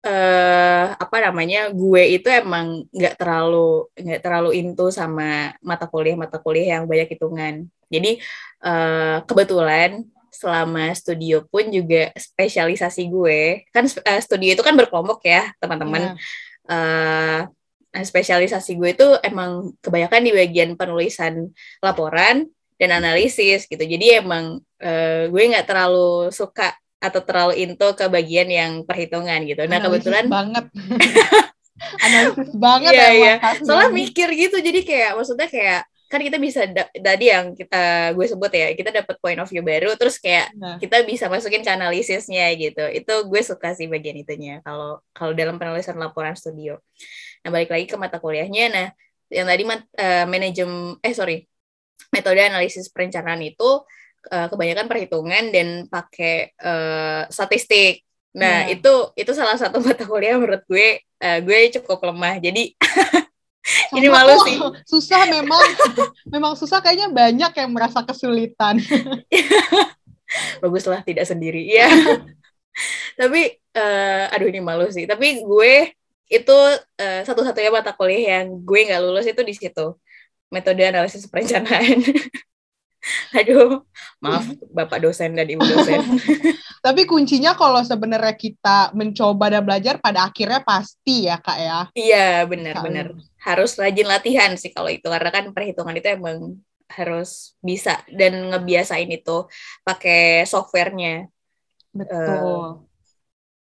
eh, 0.00 0.86
apa 0.96 1.16
namanya 1.20 1.68
gue 1.70 2.02
itu 2.16 2.28
emang 2.32 2.88
nggak 2.88 3.20
terlalu 3.20 3.92
nggak 3.92 4.20
terlalu 4.24 4.50
into 4.56 4.88
sama 4.88 5.52
mata 5.60 5.84
kuliah 5.84 6.16
mata 6.16 6.40
kuliah 6.40 6.80
yang 6.80 6.88
banyak 6.88 7.12
hitungan. 7.12 7.68
Jadi 7.92 8.18
eh, 8.64 9.16
kebetulan 9.28 10.08
selama 10.36 10.92
studio 10.92 11.48
pun 11.48 11.64
juga 11.72 12.12
spesialisasi 12.12 13.08
gue 13.08 13.64
kan 13.72 13.88
uh, 13.88 14.20
studio 14.20 14.52
itu 14.52 14.60
kan 14.60 14.76
berkelompok 14.76 15.24
ya 15.24 15.48
teman-teman. 15.56 16.12
Yeah. 16.68 17.48
Uh, 17.48 17.48
spesialisasi 17.96 18.76
gue 18.76 18.92
itu 18.92 19.08
emang 19.24 19.72
kebanyakan 19.80 20.20
di 20.20 20.32
bagian 20.36 20.76
penulisan 20.76 21.48
laporan 21.80 22.44
dan 22.76 22.90
analisis 22.96 23.64
gitu. 23.64 23.80
Jadi 23.80 24.20
emang 24.20 24.60
uh, 24.60 25.22
gue 25.28 25.42
nggak 25.52 25.66
terlalu 25.68 26.32
suka 26.32 26.76
atau 26.96 27.20
terlalu 27.20 27.60
into 27.60 27.88
ke 27.92 28.06
bagian 28.08 28.48
yang 28.48 28.72
perhitungan 28.84 29.44
gitu. 29.44 29.64
Nah 29.68 29.80
analisis 29.80 30.04
kebetulan 30.04 30.26
banget. 30.28 30.64
analisis 32.06 32.50
banget 32.56 32.92
ya. 32.92 33.08
Iya. 33.12 33.34
Soalnya 33.64 33.90
mikir 33.92 34.28
gitu. 34.32 34.56
Jadi 34.60 34.80
kayak 34.84 35.16
maksudnya 35.16 35.48
kayak 35.48 35.82
kan 36.06 36.22
kita 36.22 36.38
bisa 36.38 36.62
tadi 36.94 37.34
yang 37.34 37.50
kita 37.58 38.14
gue 38.14 38.26
sebut 38.30 38.52
ya 38.54 38.70
kita 38.78 38.94
dapat 38.94 39.18
point 39.18 39.42
of 39.42 39.50
view 39.50 39.58
baru 39.66 39.98
terus 39.98 40.22
kayak 40.22 40.54
nah. 40.54 40.78
kita 40.78 41.02
bisa 41.02 41.26
masukin 41.26 41.66
ke 41.66 41.70
analisisnya 41.74 42.46
gitu 42.54 42.86
itu 42.94 43.14
gue 43.26 43.42
suka 43.42 43.74
sih 43.74 43.90
bagian 43.90 44.14
itunya 44.14 44.62
kalau 44.62 45.02
kalau 45.10 45.34
dalam 45.34 45.58
penulisan 45.58 45.98
laporan 45.98 46.38
studio 46.38 46.78
nah 47.42 47.50
balik 47.50 47.74
lagi 47.74 47.90
ke 47.90 47.98
mata 47.98 48.22
kuliahnya 48.22 48.64
nah 48.70 48.86
yang 49.34 49.50
tadi 49.50 49.66
uh, 49.66 50.24
manajem 50.30 50.94
eh 51.02 51.10
sorry 51.10 51.42
metode 52.12 52.40
analisis 52.40 52.88
perencanaan 52.88 53.42
itu 53.42 53.84
uh, 54.30 54.46
kebanyakan 54.50 54.86
perhitungan 54.90 55.44
dan 55.52 55.68
pakai 55.86 56.54
uh, 56.60 57.28
statistik. 57.30 58.02
Nah, 58.36 58.68
yeah. 58.68 58.76
itu 58.76 58.92
itu 59.16 59.32
salah 59.32 59.56
satu 59.56 59.80
mata 59.80 60.04
kuliah 60.04 60.36
menurut 60.36 60.62
gue 60.68 61.00
uh, 61.22 61.38
gue 61.40 61.58
cukup 61.80 62.12
lemah. 62.12 62.36
Jadi 62.40 62.76
ini 63.96 64.08
malu 64.12 64.36
sih. 64.44 64.56
Susah 64.84 65.24
memang. 65.30 65.62
memang 66.34 66.52
susah 66.58 66.84
kayaknya 66.84 67.08
banyak 67.08 67.52
yang 67.56 67.70
merasa 67.72 68.04
kesulitan. 68.04 68.80
Baguslah 70.62 71.00
tidak 71.06 71.24
sendiri. 71.24 71.64
Ya. 71.64 71.88
Tapi 73.16 73.56
uh, 73.72 74.34
aduh 74.34 74.48
ini 74.52 74.60
malu 74.60 74.90
sih. 74.92 75.08
Tapi 75.08 75.40
gue 75.40 75.96
itu 76.26 76.58
uh, 76.98 77.20
satu-satunya 77.22 77.70
mata 77.70 77.94
kuliah 77.94 78.42
yang 78.42 78.58
gue 78.66 78.80
nggak 78.90 78.98
lulus 78.98 79.30
itu 79.30 79.42
di 79.46 79.54
situ 79.54 79.94
metode 80.50 80.82
analisis 80.86 81.26
perencanaan. 81.26 82.02
Aduh, 83.38 83.86
maaf 84.18 84.50
Bapak 84.74 84.98
dosen 84.98 85.38
dan 85.38 85.46
Ibu 85.46 85.62
dosen. 85.62 86.02
Tapi 86.86 87.06
kuncinya 87.06 87.54
kalau 87.54 87.78
sebenarnya 87.82 88.34
kita 88.34 88.90
mencoba 88.98 89.50
dan 89.50 89.62
belajar 89.62 89.94
pada 90.02 90.26
akhirnya 90.26 90.62
pasti 90.66 91.30
ya 91.30 91.38
Kak 91.38 91.58
ya. 91.58 91.80
Iya, 91.94 92.28
benar-benar. 92.50 93.14
Harus 93.38 93.78
rajin 93.78 94.10
latihan 94.10 94.50
sih 94.58 94.74
kalau 94.74 94.90
itu 94.90 95.06
karena 95.06 95.30
kan 95.30 95.54
perhitungan 95.54 95.94
itu 95.94 96.08
emang 96.18 96.58
harus 96.86 97.58
bisa 97.58 98.02
dan 98.10 98.54
ngebiasain 98.54 99.10
itu 99.10 99.46
pakai 99.86 100.46
softwarenya. 100.46 101.30
Betul. 101.94 102.26
Uh, 102.26 102.85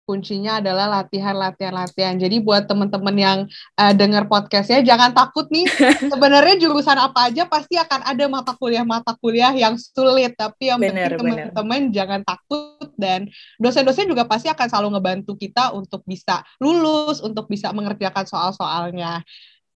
kuncinya 0.04 0.60
adalah 0.60 0.88
latihan, 1.02 1.36
latihan, 1.36 1.74
latihan. 1.76 2.16
Jadi 2.20 2.44
buat 2.44 2.68
teman-teman 2.68 3.16
yang 3.16 3.40
uh, 3.80 3.94
dengar 3.96 4.28
podcastnya, 4.28 4.84
jangan 4.84 5.16
takut 5.16 5.48
nih. 5.48 5.64
Sebenarnya 6.12 6.56
jurusan 6.60 7.00
apa 7.00 7.32
aja 7.32 7.48
pasti 7.48 7.80
akan 7.80 8.04
ada 8.04 8.26
mata 8.28 8.52
kuliah-mata 8.60 9.16
kuliah 9.20 9.56
yang 9.56 9.80
sulit. 9.80 10.36
Tapi 10.36 10.72
yang 10.72 10.80
bener, 10.80 11.16
penting 11.16 11.20
teman-teman 11.54 11.82
jangan 11.96 12.22
takut 12.22 12.92
dan 13.00 13.32
dosen-dosen 13.58 14.08
juga 14.08 14.28
pasti 14.28 14.52
akan 14.52 14.68
selalu 14.68 15.00
ngebantu 15.00 15.34
kita 15.40 15.72
untuk 15.72 16.04
bisa 16.04 16.44
lulus, 16.60 17.24
untuk 17.24 17.48
bisa 17.48 17.72
mengerjakan 17.72 18.28
soal-soalnya. 18.28 19.24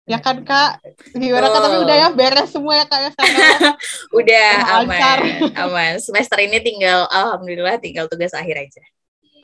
Ya 0.07 0.23
kan 0.23 0.47
kak, 0.47 0.79
gimana 1.19 1.51
kak? 1.51 1.61
Tapi 1.67 1.79
udah 1.83 1.97
ya 1.99 2.09
beres 2.15 2.55
semua 2.55 2.79
ya 2.79 2.87
kak 2.87 3.01
ya 3.03 3.11
udah 4.23 4.51
aman, 4.79 5.19
aman. 5.59 5.93
Semester 5.99 6.39
ini 6.47 6.63
tinggal, 6.63 7.11
alhamdulillah 7.11 7.83
tinggal 7.83 8.07
tugas 8.07 8.31
akhir 8.31 8.71
aja. 8.71 8.87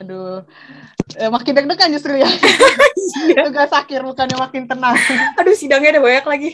Aduh, 0.03 0.43
eh, 1.15 1.31
makin 1.31 1.55
deg-degan 1.55 1.89
justru 1.95 2.19
ya. 2.19 2.27
Iya. 2.27 3.41
Tugas 3.47 3.71
akhir 3.71 4.03
bukannya 4.03 4.35
makin 4.35 4.67
tenang. 4.67 4.99
Aduh, 5.39 5.55
sidangnya 5.55 5.95
ada 5.95 6.03
banyak 6.03 6.25
lagi. 6.27 6.51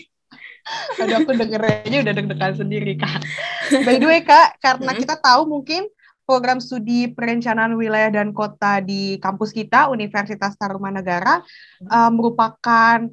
Aduh, 1.02 1.26
aku 1.26 1.34
dengernya 1.34 1.98
udah 2.06 2.14
deg-degan 2.14 2.54
sendiri, 2.54 2.94
Kak. 3.02 3.26
By 3.90 3.98
the 3.98 4.06
way, 4.06 4.22
Kak, 4.22 4.62
karena 4.62 4.94
hmm. 4.94 5.00
kita 5.02 5.16
tahu 5.18 5.50
mungkin 5.50 5.90
program 6.30 6.62
studi 6.62 7.10
perencanaan 7.10 7.74
wilayah 7.74 8.22
dan 8.22 8.30
kota 8.38 8.86
di 8.86 9.18
kampus 9.18 9.50
kita, 9.50 9.90
Universitas 9.90 10.54
Tarumanegara, 10.54 11.42
uh, 11.90 12.12
merupakan 12.14 13.10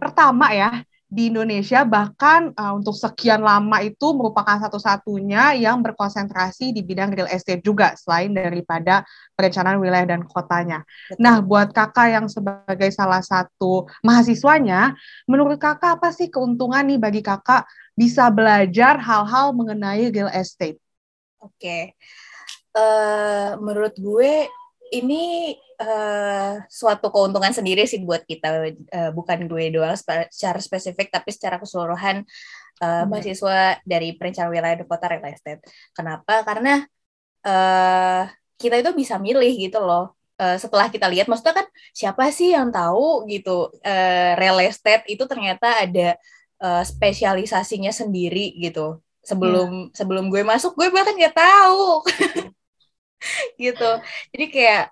pertama 0.00 0.48
ya 0.56 0.80
di 1.12 1.28
Indonesia 1.28 1.84
bahkan 1.84 2.56
uh, 2.56 2.72
untuk 2.72 2.96
sekian 2.96 3.44
lama 3.44 3.84
itu 3.84 4.16
merupakan 4.16 4.56
satu-satunya 4.56 5.60
yang 5.60 5.84
berkonsentrasi 5.84 6.72
di 6.72 6.80
bidang 6.80 7.12
real 7.12 7.28
estate 7.28 7.60
juga 7.60 7.92
selain 8.00 8.32
daripada 8.32 9.04
perencanaan 9.36 9.76
wilayah 9.76 10.16
dan 10.16 10.24
kotanya. 10.24 10.80
Betul. 11.12 11.20
Nah, 11.20 11.44
buat 11.44 11.68
kakak 11.76 12.08
yang 12.16 12.26
sebagai 12.32 12.88
salah 12.96 13.20
satu 13.20 13.84
mahasiswanya, 14.00 14.96
menurut 15.28 15.60
kakak 15.60 16.00
apa 16.00 16.16
sih 16.16 16.32
keuntungan 16.32 16.80
nih 16.88 16.96
bagi 16.96 17.20
kakak 17.20 17.68
bisa 17.92 18.32
belajar 18.32 18.96
hal-hal 18.96 19.52
mengenai 19.52 20.08
real 20.08 20.32
estate? 20.32 20.80
Oke, 21.44 21.60
okay. 21.60 21.82
uh, 22.72 22.80
eh, 22.80 23.48
menurut 23.60 23.92
gue 24.00 24.48
ini 24.96 25.52
uh, 25.82 26.62
suatu 26.70 27.10
keuntungan 27.10 27.50
sendiri 27.50 27.84
sih 27.84 28.00
buat 28.00 28.22
kita 28.22 28.48
uh, 28.70 29.10
bukan 29.10 29.50
gue 29.50 29.74
doang 29.74 29.98
secara 29.98 30.58
spesifik 30.62 31.10
tapi 31.10 31.34
secara 31.34 31.58
keseluruhan 31.58 32.22
uh, 32.82 33.02
hmm. 33.02 33.10
mahasiswa 33.10 33.82
dari 33.82 34.14
perencanaan 34.14 34.54
wilayah 34.54 34.76
di 34.78 34.86
kota 34.86 35.06
real 35.10 35.26
estate. 35.28 35.62
Kenapa? 35.90 36.46
Karena 36.46 36.82
uh, 37.44 38.22
kita 38.56 38.78
itu 38.78 38.90
bisa 38.94 39.18
milih 39.18 39.52
gitu 39.58 39.82
loh. 39.82 40.14
Uh, 40.38 40.56
setelah 40.58 40.88
kita 40.88 41.06
lihat, 41.06 41.28
maksudnya 41.30 41.62
kan 41.62 41.66
siapa 41.92 42.32
sih 42.32 42.54
yang 42.54 42.72
tahu 42.72 43.28
gitu 43.30 43.70
uh, 43.84 44.30
real 44.38 44.58
estate 44.64 45.06
itu 45.06 45.22
ternyata 45.28 45.82
ada 45.82 46.18
uh, 46.62 46.82
spesialisasinya 46.82 47.90
sendiri 47.90 48.54
gitu. 48.58 49.02
Sebelum 49.22 49.90
hmm. 49.90 49.94
sebelum 49.94 50.30
gue 50.30 50.42
masuk, 50.42 50.74
gue 50.74 50.88
bahkan 50.90 51.14
nggak 51.14 51.36
tahu. 51.36 52.02
gitu 53.60 53.90
jadi 54.34 54.46
kayak 54.50 54.84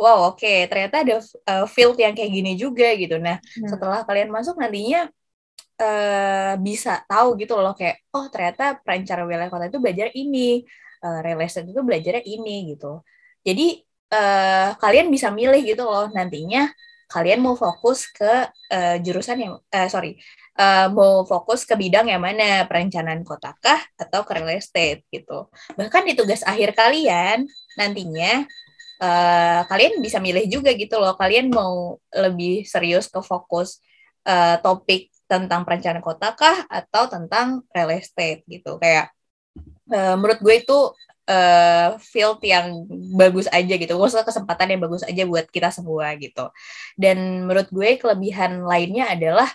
wow 0.00 0.32
oke 0.32 0.40
okay, 0.40 0.64
ternyata 0.64 1.04
ada 1.04 1.16
uh, 1.20 1.66
field 1.68 1.96
yang 2.00 2.16
kayak 2.16 2.32
gini 2.32 2.52
juga 2.56 2.88
gitu. 2.96 3.20
Nah 3.20 3.36
hmm. 3.36 3.68
setelah 3.68 4.00
kalian 4.08 4.32
masuk 4.32 4.56
nantinya 4.56 5.12
uh, 5.76 6.54
bisa 6.56 7.04
tahu 7.04 7.36
gitu 7.36 7.60
loh 7.60 7.76
kayak 7.76 8.00
oh 8.16 8.26
ternyata 8.32 8.80
perencanaan 8.80 9.28
wilayah 9.28 9.52
kota 9.52 9.68
itu 9.68 9.78
belajar 9.84 10.08
ini 10.16 10.64
uh, 11.04 11.20
real 11.20 11.40
estate 11.44 11.68
itu 11.68 11.80
belajarnya 11.84 12.24
ini 12.24 12.72
gitu. 12.72 13.04
Jadi 13.44 13.84
uh, 14.16 14.72
kalian 14.80 15.12
bisa 15.12 15.28
milih 15.28 15.60
gitu 15.60 15.84
loh 15.84 16.08
nantinya 16.10 16.72
kalian 17.10 17.42
mau 17.42 17.58
fokus 17.58 18.06
ke 18.08 18.48
uh, 18.70 18.96
jurusan 19.02 19.36
yang 19.42 19.52
uh, 19.58 19.88
sorry 19.90 20.16
uh, 20.54 20.86
mau 20.92 21.26
fokus 21.26 21.66
ke 21.66 21.74
bidang 21.74 22.06
yang 22.06 22.22
mana 22.22 22.68
perencanaan 22.70 23.26
kotakah 23.26 23.82
atau 23.98 24.22
ke 24.22 24.32
real 24.38 24.54
estate 24.54 25.02
gitu. 25.10 25.50
Bahkan 25.74 26.02
di 26.06 26.14
tugas 26.14 26.46
akhir 26.46 26.76
kalian 26.76 27.50
nantinya 27.74 28.46
uh, 29.00 29.60
kalian 29.66 29.98
bisa 30.04 30.20
milih 30.20 30.46
juga 30.46 30.70
gitu 30.76 31.00
loh. 31.00 31.16
Kalian 31.16 31.48
mau 31.50 31.96
lebih 32.12 32.68
serius 32.68 33.08
ke 33.08 33.18
fokus 33.24 33.80
uh, 34.28 34.60
topik 34.60 35.08
tentang 35.30 35.62
perencanaan 35.62 36.02
kota 36.02 36.34
kah 36.34 36.66
atau 36.68 37.06
tentang 37.08 37.64
real 37.72 37.90
estate 37.96 38.44
gitu. 38.46 38.76
Kayak 38.76 39.14
uh, 39.90 40.14
menurut 40.20 40.38
gue 40.42 40.54
itu 40.60 40.78
uh, 41.30 41.88
field 42.02 42.42
yang 42.42 42.84
bagus 43.14 43.46
aja 43.50 43.74
gitu. 43.78 43.94
Maksudnya 43.94 44.26
kesempatan 44.26 44.74
yang 44.74 44.82
bagus 44.82 45.02
aja 45.06 45.22
buat 45.24 45.46
kita 45.48 45.70
semua 45.70 46.10
gitu. 46.18 46.50
Dan 46.98 47.46
menurut 47.46 47.70
gue 47.70 47.96
kelebihan 47.96 48.66
lainnya 48.66 49.06
adalah 49.14 49.48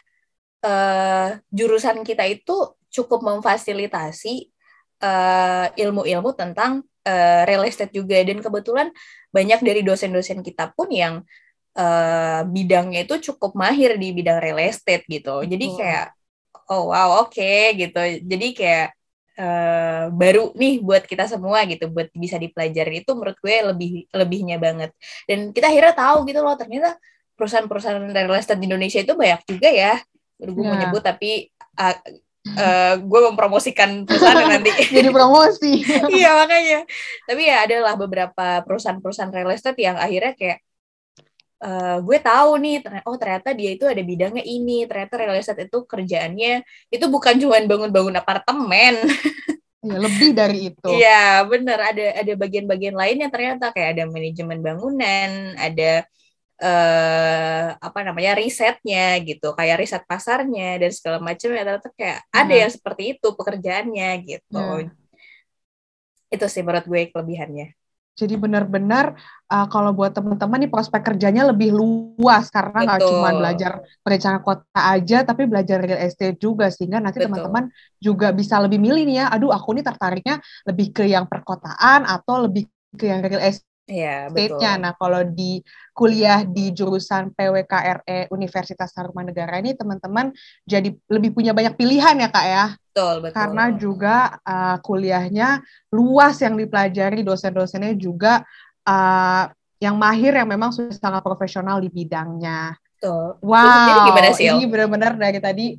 uh, 0.63 1.35
jurusan 1.51 2.01
kita 2.07 2.23
itu 2.25 2.73
cukup 2.89 3.21
memfasilitasi 3.21 4.49
ilmu-ilmu 5.75 6.33
uh, 6.33 6.37
tentang 6.39 6.81
uh, 7.05 7.41
real 7.43 7.67
estate 7.67 7.91
juga. 7.93 8.15
Dan 8.23 8.39
kebetulan 8.39 8.89
banyak 9.35 9.59
dari 9.59 9.81
dosen-dosen 9.83 10.39
kita 10.39 10.71
pun 10.71 10.87
yang 10.87 11.19
uh, 11.75 12.41
bidangnya 12.47 13.03
itu 13.03 13.31
cukup 13.31 13.51
mahir 13.59 13.99
di 13.99 14.15
bidang 14.15 14.39
real 14.39 14.59
estate 14.63 15.03
gitu. 15.11 15.43
Jadi 15.43 15.65
kayak 15.75 16.15
oh 16.71 16.89
wow 16.95 17.27
oke 17.27 17.35
okay, 17.35 17.75
gitu. 17.75 17.99
Jadi 18.23 18.47
kayak 18.55 18.87
uh, 19.35 20.03
baru 20.15 20.55
nih 20.55 20.79
buat 20.79 21.03
kita 21.03 21.27
semua 21.27 21.67
gitu 21.67 21.91
buat 21.91 22.07
bisa 22.15 22.39
dipelajari 22.39 23.03
itu 23.03 23.11
menurut 23.11 23.37
gue 23.43 23.55
lebih 23.75 23.91
lebihnya 24.15 24.57
banget. 24.57 24.95
Dan 25.27 25.51
kita 25.51 25.67
akhirnya 25.67 25.93
tahu 25.93 26.17
gitu 26.31 26.39
loh 26.39 26.55
ternyata 26.55 26.95
perusahaan-perusahaan 27.35 28.15
real 28.15 28.39
estate 28.39 28.63
di 28.63 28.67
Indonesia 28.71 28.99
itu 29.03 29.13
banyak 29.13 29.41
juga 29.43 29.69
ya. 29.69 29.93
Gue 30.39 30.63
yeah. 30.63 30.67
mau 30.71 30.75
nyebut 30.79 31.03
tapi 31.03 31.51
uh, 31.75 31.95
uh, 32.53 32.93
gue 33.01 33.19
mempromosikan 33.31 34.05
perusahaan 34.05 34.45
nanti. 34.45 34.71
Jadi 34.95 35.09
promosi. 35.09 35.81
Iya 36.13 36.37
makanya. 36.37 36.79
Tapi 37.25 37.41
ya 37.41 37.57
adalah 37.65 37.93
beberapa 37.97 38.61
perusahaan-perusahaan 38.63 39.33
real 39.33 39.51
estate 39.53 39.81
yang 39.81 39.97
akhirnya 39.97 40.37
kayak 40.37 40.59
uh, 41.65 41.97
gue 42.05 42.17
tahu 42.21 42.51
nih 42.61 42.75
oh 43.09 43.17
ternyata 43.17 43.55
dia 43.57 43.73
itu 43.73 43.85
ada 43.89 44.01
bidangnya 44.05 44.43
ini 44.45 44.85
ternyata 44.85 45.17
real 45.17 45.37
estate 45.39 45.65
itu 45.65 45.83
kerjaannya 45.87 46.61
itu 46.93 47.05
bukan 47.09 47.35
cuma 47.41 47.57
bangun-bangun 47.63 48.15
apartemen. 48.21 48.95
Ya, 49.85 50.01
lebih 50.01 50.33
dari 50.33 50.73
itu. 50.73 50.89
Iya, 50.89 51.45
bener. 51.45 51.77
Ada 51.77 52.25
ada 52.25 52.33
bagian-bagian 52.33 52.97
lainnya 52.97 53.29
ternyata. 53.29 53.69
Kayak 53.69 53.89
ada 53.93 54.03
manajemen 54.09 54.59
bangunan, 54.65 55.53
ada 55.61 56.01
uh, 56.01 56.05
apa 57.79 57.99
namanya 58.07 58.39
risetnya 58.39 59.19
gitu, 59.21 59.51
kayak 59.51 59.83
riset 59.83 60.03
pasarnya 60.07 60.79
dan 60.79 60.91
segala 60.95 61.19
macam 61.19 61.51
ya 61.51 61.63
ternyata 61.67 61.89
kayak 61.93 62.19
hmm. 62.23 62.39
ada 62.39 62.53
yang 62.55 62.71
seperti 62.71 63.03
itu 63.19 63.27
pekerjaannya 63.35 64.09
gitu. 64.23 64.63
Hmm. 64.63 64.91
Itu 66.31 66.45
sih 66.47 66.63
menurut 66.63 66.87
gue 66.87 67.11
kelebihannya. 67.11 67.75
Jadi 68.15 68.39
benar-benar 68.39 69.19
uh, 69.51 69.67
kalau 69.67 69.91
buat 69.91 70.15
teman-teman 70.15 70.63
nih 70.63 70.71
prospek 70.71 71.03
kerjanya 71.03 71.51
lebih 71.51 71.75
luas 71.75 72.47
karena 72.47 72.87
nggak 72.87 73.01
cuma 73.03 73.35
belajar 73.35 73.83
perencanaan 73.99 74.39
kota 74.39 74.81
aja, 74.95 75.27
tapi 75.27 75.43
belajar 75.51 75.83
real 75.83 75.99
estate 75.99 76.39
juga 76.39 76.71
sehingga 76.71 77.03
nanti 77.03 77.19
teman-teman 77.19 77.67
juga 77.99 78.31
bisa 78.31 78.55
lebih 78.63 78.79
milih 78.79 79.03
nih 79.03 79.17
ya. 79.19 79.25
Aduh, 79.35 79.51
aku 79.51 79.75
nih 79.75 79.83
tertariknya 79.83 80.39
lebih 80.63 80.95
ke 80.95 81.03
yang 81.11 81.27
perkotaan 81.27 82.07
atau 82.07 82.47
lebih 82.47 82.71
ke 82.95 83.11
yang 83.11 83.19
real 83.19 83.43
estate 83.43 83.67
Iya, 83.85 84.33
betul. 84.33 84.57
Nah, 84.81 84.97
kalau 84.97 85.21
di 85.21 85.61
kuliah 85.93 86.41
di 86.41 86.73
jurusan 86.73 87.29
PWKRE 87.37 88.33
Universitas 88.33 88.89
Tarumanegara 88.89 89.61
ini 89.61 89.77
teman-teman 89.77 90.33
jadi 90.65 90.89
lebih 91.05 91.37
punya 91.37 91.53
banyak 91.53 91.77
pilihan 91.77 92.17
ya, 92.17 92.29
Kak 92.33 92.45
ya. 92.49 92.65
Betul, 92.73 93.15
betul. 93.21 93.37
Karena 93.37 93.65
juga 93.77 94.41
uh, 94.41 94.81
kuliahnya 94.81 95.61
luas 95.93 96.41
yang 96.41 96.57
dipelajari, 96.57 97.21
dosen-dosennya 97.21 97.93
juga 97.93 98.41
uh, 98.89 99.53
yang 99.77 99.93
mahir 100.01 100.33
yang 100.33 100.49
memang 100.49 100.73
sudah 100.73 100.97
sangat 100.97 101.21
profesional 101.21 101.77
di 101.77 101.93
bidangnya. 101.93 102.73
Betul. 102.97 103.37
Wow, 103.45 104.09
gimana 104.09 104.33
sih, 104.33 104.49
ini 104.49 104.65
benar-benar 104.65 105.13
dari 105.13 105.37
tadi 105.37 105.77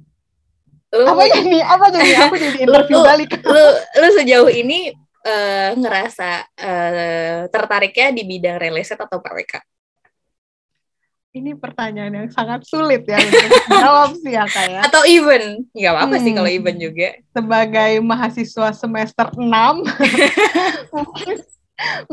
lu, 0.95 1.05
apa 1.11 1.23
jadi 1.27 1.59
apa 1.67 1.87
jadi 1.91 2.11
aku 2.23 2.35
jadi 2.39 2.59
interview 2.65 2.99
lu, 3.03 3.05
balik 3.05 3.31
lu 3.43 3.65
lu 3.99 4.09
sejauh 4.15 4.51
ini 4.53 4.95
uh, 5.27 5.71
ngerasa 5.75 6.31
uh, 6.55 7.41
tertariknya 7.51 8.15
di 8.15 8.23
bidang 8.23 8.63
real 8.63 8.79
estate 8.79 9.03
atau 9.03 9.19
PWK? 9.19 9.59
Ini 11.37 11.53
pertanyaan 11.61 12.17
yang 12.17 12.29
sangat 12.33 12.65
sulit 12.65 13.05
ya 13.05 13.21
untuk 13.21 13.61
jawab 13.85 14.17
sih 14.17 14.33
ya 14.33 14.49
kayak. 14.49 14.73
Ya. 14.73 14.81
Atau 14.89 15.05
even, 15.05 15.69
nggak 15.77 15.93
apa-apa 15.93 16.17
hmm. 16.17 16.25
sih 16.25 16.33
kalau 16.33 16.49
even 16.49 16.77
juga. 16.81 17.09
Sebagai 17.37 17.93
mahasiswa 18.01 18.69
semester 18.73 19.27
6, 19.37 19.45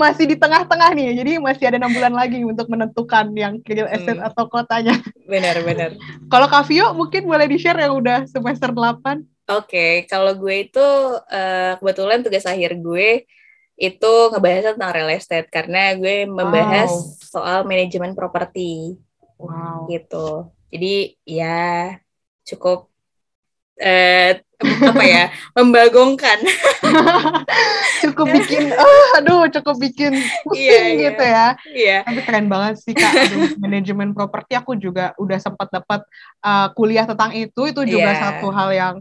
masih 0.02 0.26
di 0.28 0.36
tengah-tengah 0.36 0.92
nih, 0.92 1.24
jadi 1.24 1.40
masih 1.40 1.72
ada 1.72 1.80
enam 1.80 1.96
bulan 1.96 2.12
lagi 2.12 2.44
untuk 2.44 2.68
menentukan 2.68 3.32
yang 3.32 3.64
real 3.64 3.88
estate 3.88 4.20
hmm. 4.20 4.28
atau 4.28 4.44
kotanya. 4.52 5.00
Benar-benar. 5.24 5.96
kalau 6.28 6.52
Kavio 6.52 6.92
mungkin 6.92 7.24
boleh 7.24 7.48
di-share 7.48 7.80
yang 7.80 7.96
udah 7.96 8.28
semester 8.28 8.76
8. 8.76 9.24
Oke, 9.44 9.76
okay, 9.76 9.92
kalau 10.08 10.40
gue 10.40 10.72
itu 10.72 10.88
uh, 11.20 11.76
kebetulan 11.76 12.24
tugas 12.24 12.48
akhir 12.48 12.80
gue 12.80 13.28
itu 13.76 14.14
ngebahas 14.32 14.78
tentang 14.78 14.94
real 14.96 15.12
estate 15.12 15.50
karena 15.50 15.98
gue 16.00 16.24
membahas 16.30 16.88
wow. 16.88 17.12
soal 17.20 17.60
manajemen 17.68 18.16
properti. 18.16 18.96
Wow. 19.36 19.92
Gitu. 19.92 20.48
Jadi 20.72 21.20
ya 21.28 22.00
cukup 22.48 22.88
uh, 23.84 24.32
apa 24.64 25.04
ya 25.04 25.24
membagongkan. 25.60 26.40
cukup 28.04 28.28
bikin, 28.38 28.72
oh, 28.72 29.06
aduh, 29.20 29.48
cukup 29.60 29.76
bikin 29.80 30.14
pusing 30.48 30.64
yeah, 30.64 30.88
iya. 30.88 31.04
gitu 31.10 31.24
ya. 31.24 31.48
Iya. 31.68 31.98
Tapi 32.08 32.20
keren 32.24 32.48
banget 32.48 32.80
sih 32.80 32.94
kak. 32.96 33.12
Aduh, 33.12 33.60
manajemen 33.60 34.16
properti 34.16 34.56
aku 34.56 34.80
juga 34.80 35.12
udah 35.20 35.40
sempat 35.40 35.68
dapat 35.68 36.06
uh, 36.46 36.72
kuliah 36.78 37.04
tentang 37.04 37.34
itu. 37.36 37.62
Itu 37.68 37.84
juga 37.84 38.12
yeah. 38.14 38.22
satu 38.22 38.48
hal 38.54 38.70
yang 38.72 38.96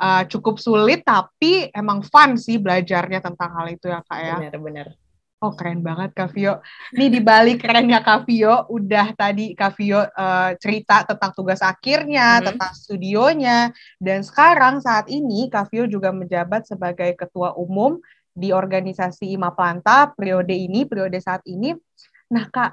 uh, 0.00 0.22
cukup 0.28 0.60
sulit 0.60 1.02
tapi 1.02 1.68
emang 1.72 2.04
fun 2.04 2.36
sih 2.36 2.60
belajarnya 2.60 3.20
tentang 3.24 3.50
hal 3.56 3.66
itu 3.72 3.88
ya 3.88 4.00
kak 4.04 4.18
ya. 4.20 4.36
Benar-benar. 4.40 4.96
Oh 5.36 5.52
keren 5.52 5.84
banget 5.84 6.16
Kak 6.16 6.32
Vio. 6.32 6.64
Nih 6.96 7.12
di 7.12 7.20
balik 7.20 7.60
kerennya 7.60 8.00
Kak 8.00 8.24
Vio, 8.24 8.64
udah 8.72 9.12
tadi 9.12 9.52
Kak 9.52 9.76
Vio 9.76 10.00
uh, 10.00 10.56
cerita 10.56 11.04
tentang 11.04 11.36
tugas 11.36 11.60
akhirnya, 11.60 12.40
mm-hmm. 12.40 12.46
tentang 12.48 12.72
studionya, 12.72 13.58
dan 14.00 14.24
sekarang 14.24 14.80
saat 14.80 15.12
ini 15.12 15.52
Kak 15.52 15.68
Vio 15.68 15.84
juga 15.84 16.08
menjabat 16.08 16.64
sebagai 16.64 17.12
ketua 17.12 17.52
umum 17.52 18.00
di 18.32 18.48
organisasi 18.48 19.36
IMA 19.36 19.52
Planta 19.52 20.08
periode 20.16 20.56
ini, 20.56 20.88
periode 20.88 21.20
saat 21.20 21.44
ini. 21.44 21.76
Nah 22.32 22.48
Kak, 22.48 22.72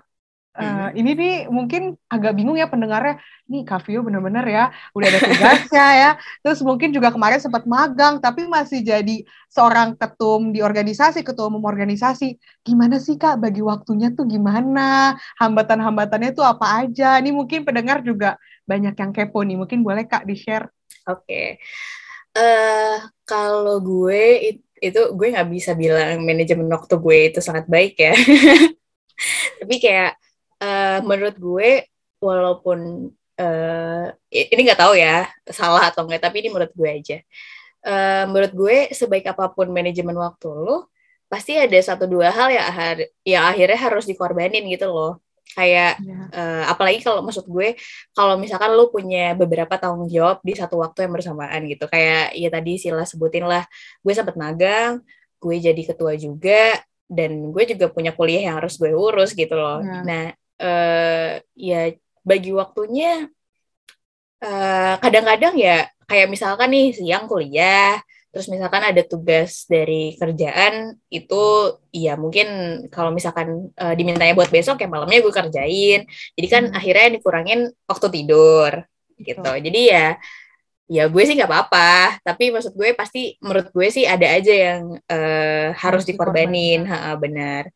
Uh, 0.53 0.93
ini 0.93 1.17
nih 1.17 1.35
mungkin 1.49 1.97
agak 2.05 2.37
bingung 2.37 2.53
ya 2.53 2.69
pendengarnya. 2.69 3.17
Nih 3.49 3.65
Kavio 3.65 4.05
bener-bener 4.05 4.45
ya 4.45 4.63
udah 4.93 5.07
ada 5.09 5.19
tugasnya 5.25 5.87
ya. 5.97 6.11
Terus 6.45 6.61
mungkin 6.61 6.93
juga 6.93 7.09
kemarin 7.09 7.41
sempat 7.41 7.65
magang 7.65 8.21
tapi 8.21 8.45
masih 8.45 8.85
jadi 8.85 9.25
seorang 9.49 9.97
ketum 9.97 10.53
di 10.53 10.61
organisasi, 10.61 11.25
ketua 11.25 11.49
umum 11.49 11.65
organisasi. 11.65 12.37
Gimana 12.61 13.01
sih 13.01 13.17
Kak 13.17 13.41
bagi 13.41 13.65
waktunya 13.65 14.13
tuh 14.13 14.29
gimana? 14.29 15.17
Hambatan-hambatannya 15.41 16.37
tuh 16.37 16.45
apa 16.45 16.85
aja? 16.85 17.17
Ini 17.17 17.33
mungkin 17.33 17.65
pendengar 17.65 18.05
juga 18.05 18.37
banyak 18.69 18.93
yang 18.93 19.09
kepo 19.09 19.41
nih. 19.41 19.57
Mungkin 19.57 19.81
boleh 19.81 20.05
Kak 20.05 20.29
di-share. 20.29 20.69
Oke. 21.09 21.25
Okay. 21.25 21.47
Uh, 22.33 22.41
eh, 22.41 22.95
kalau 23.25 23.81
gue 23.81 24.53
itu 24.83 25.01
gue 25.17 25.27
nggak 25.33 25.49
bisa 25.49 25.73
bilang 25.73 26.21
manajemen 26.21 26.69
waktu 26.69 26.93
gue 26.97 27.17
itu 27.33 27.39
sangat 27.41 27.65
baik 27.65 27.97
ya. 27.97 28.13
tapi 29.63 29.75
kayak 29.79 30.19
uh, 30.63 30.99
menurut 31.03 31.35
gue 31.35 31.69
walaupun 32.23 33.11
uh, 33.39 34.05
ini 34.31 34.61
nggak 34.63 34.79
tahu 34.79 34.95
ya 34.95 35.27
salah 35.51 35.91
atau 35.91 36.07
enggak 36.07 36.23
tapi 36.23 36.39
ini 36.39 36.49
menurut 36.49 36.71
gue 36.71 36.89
aja 36.89 37.17
uh, 37.83 38.23
menurut 38.31 38.53
gue 38.55 38.77
sebaik 38.95 39.27
apa 39.27 39.51
pun 39.51 39.67
manajemen 39.69 40.15
waktu 40.15 40.47
lo 40.47 40.87
pasti 41.27 41.57
ada 41.57 41.75
satu 41.81 42.05
dua 42.05 42.29
hal 42.29 42.49
yang 42.53 42.67
yang 43.25 43.43
akhirnya 43.49 43.79
harus 43.79 44.05
dikorbanin 44.05 44.63
gitu 44.69 44.87
loh 44.87 45.17
kayak 45.53 46.01
yeah. 46.01 46.25
Iya. 46.33 46.39
uh, 46.39 46.63
apalagi 46.73 46.99
kalau 47.05 47.21
maksud 47.21 47.45
gue 47.45 47.77
kalau 48.15 48.37
misalkan 48.41 48.73
lo 48.73 48.89
punya 48.89 49.37
beberapa 49.37 49.77
tanggung 49.77 50.09
jawab 50.09 50.41
di 50.41 50.57
satu 50.57 50.81
waktu 50.81 51.05
yang 51.05 51.13
bersamaan 51.13 51.61
gitu 51.69 51.85
kayak 51.85 52.33
ya 52.33 52.49
tadi 52.49 52.81
sila 52.81 53.05
sebutin 53.05 53.45
lah 53.45 53.65
gue 54.01 54.13
sempat 54.13 54.33
magang 54.33 55.01
gue 55.37 55.55
jadi 55.59 55.81
ketua 55.93 56.17
juga 56.17 56.81
dan 57.05 57.53
gue 57.53 57.63
juga 57.69 57.91
punya 57.91 58.15
kuliah 58.15 58.49
yang 58.49 58.55
harus 58.57 58.79
gue 58.81 58.89
urus 58.89 59.37
gitu 59.37 59.53
loh 59.53 59.83
yeah. 59.83 60.01
nah 60.01 60.23
uh, 60.61 61.39
ya 61.57 61.81
bagi 62.23 62.51
waktunya 62.55 63.27
eh, 64.39 64.95
kadang-kadang 65.03 65.55
ya 65.59 65.87
kayak 66.07 66.27
misalkan 66.31 66.71
nih 66.71 66.95
siang 66.95 67.27
kuliah 67.27 67.99
terus 68.33 68.49
misalkan 68.49 68.81
ada 68.81 69.05
tugas 69.05 69.69
dari 69.69 70.17
kerjaan 70.17 70.97
itu 71.13 71.43
ya 71.93 72.17
mungkin 72.17 72.47
kalau 72.89 73.13
misalkan 73.13 73.69
uh, 73.77 73.93
dimintanya 73.93 74.33
buat 74.33 74.49
besok 74.49 74.81
ya 74.81 74.89
malamnya 74.89 75.21
gue 75.21 75.29
kerjain. 75.29 76.01
Jadi 76.33 76.47
kan 76.49 76.63
hmm. 76.65 76.73
akhirnya 76.73 77.07
dikurangin 77.13 77.69
waktu 77.85 78.07
tidur 78.09 78.71
gitu. 79.21 79.45
Oh. 79.45 79.53
jadi 79.53 79.81
ya 79.85 80.07
ya 80.89 81.03
gue 81.13 81.23
sih 81.29 81.37
nggak 81.37 81.45
apa-apa. 81.45 82.25
Tapi 82.25 82.49
maksud 82.49 82.73
gue 82.73 82.97
pasti 82.97 83.37
menurut 83.37 83.69
gue 83.69 83.87
sih 83.93 84.09
ada 84.09 84.25
aja 84.25 84.49
yang 84.49 84.97
uh, 84.97 85.67
harus 85.77 86.01
dikorbanin 86.01 86.89
ha, 86.89 87.13
benar 87.13 87.69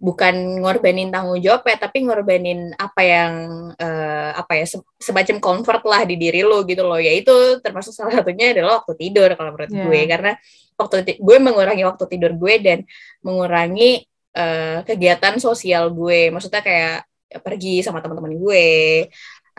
bukan 0.00 0.64
ngorbanin 0.64 1.12
tanggung 1.12 1.36
jawab 1.44 1.60
ya 1.68 1.76
tapi 1.76 2.08
ngorbanin 2.08 2.72
apa 2.80 3.00
yang 3.04 3.32
uh, 3.76 4.30
apa 4.32 4.56
ya 4.56 4.64
se 4.64 4.80
semacam 4.96 5.36
comfort 5.36 5.84
lah 5.84 6.08
di 6.08 6.16
diri 6.16 6.40
lo 6.40 6.64
gitu 6.64 6.80
loh. 6.88 6.96
Yaitu 6.96 7.60
termasuk 7.60 7.92
salah 7.92 8.16
satunya 8.16 8.56
adalah 8.56 8.80
waktu 8.80 8.96
tidur 8.96 9.28
kalau 9.36 9.52
menurut 9.52 9.68
yeah. 9.68 9.84
gue. 9.84 10.00
Karena 10.08 10.32
waktu 10.80 10.96
gue 11.20 11.36
mengurangi 11.36 11.84
waktu 11.84 12.04
tidur 12.08 12.32
gue 12.32 12.54
dan 12.64 12.78
mengurangi 13.20 14.08
uh, 14.40 14.80
kegiatan 14.88 15.36
sosial 15.36 15.92
gue. 15.92 16.32
Maksudnya 16.32 16.64
kayak 16.64 17.04
pergi 17.44 17.84
sama 17.86 18.02
teman-teman 18.02 18.34
gue 18.34 18.66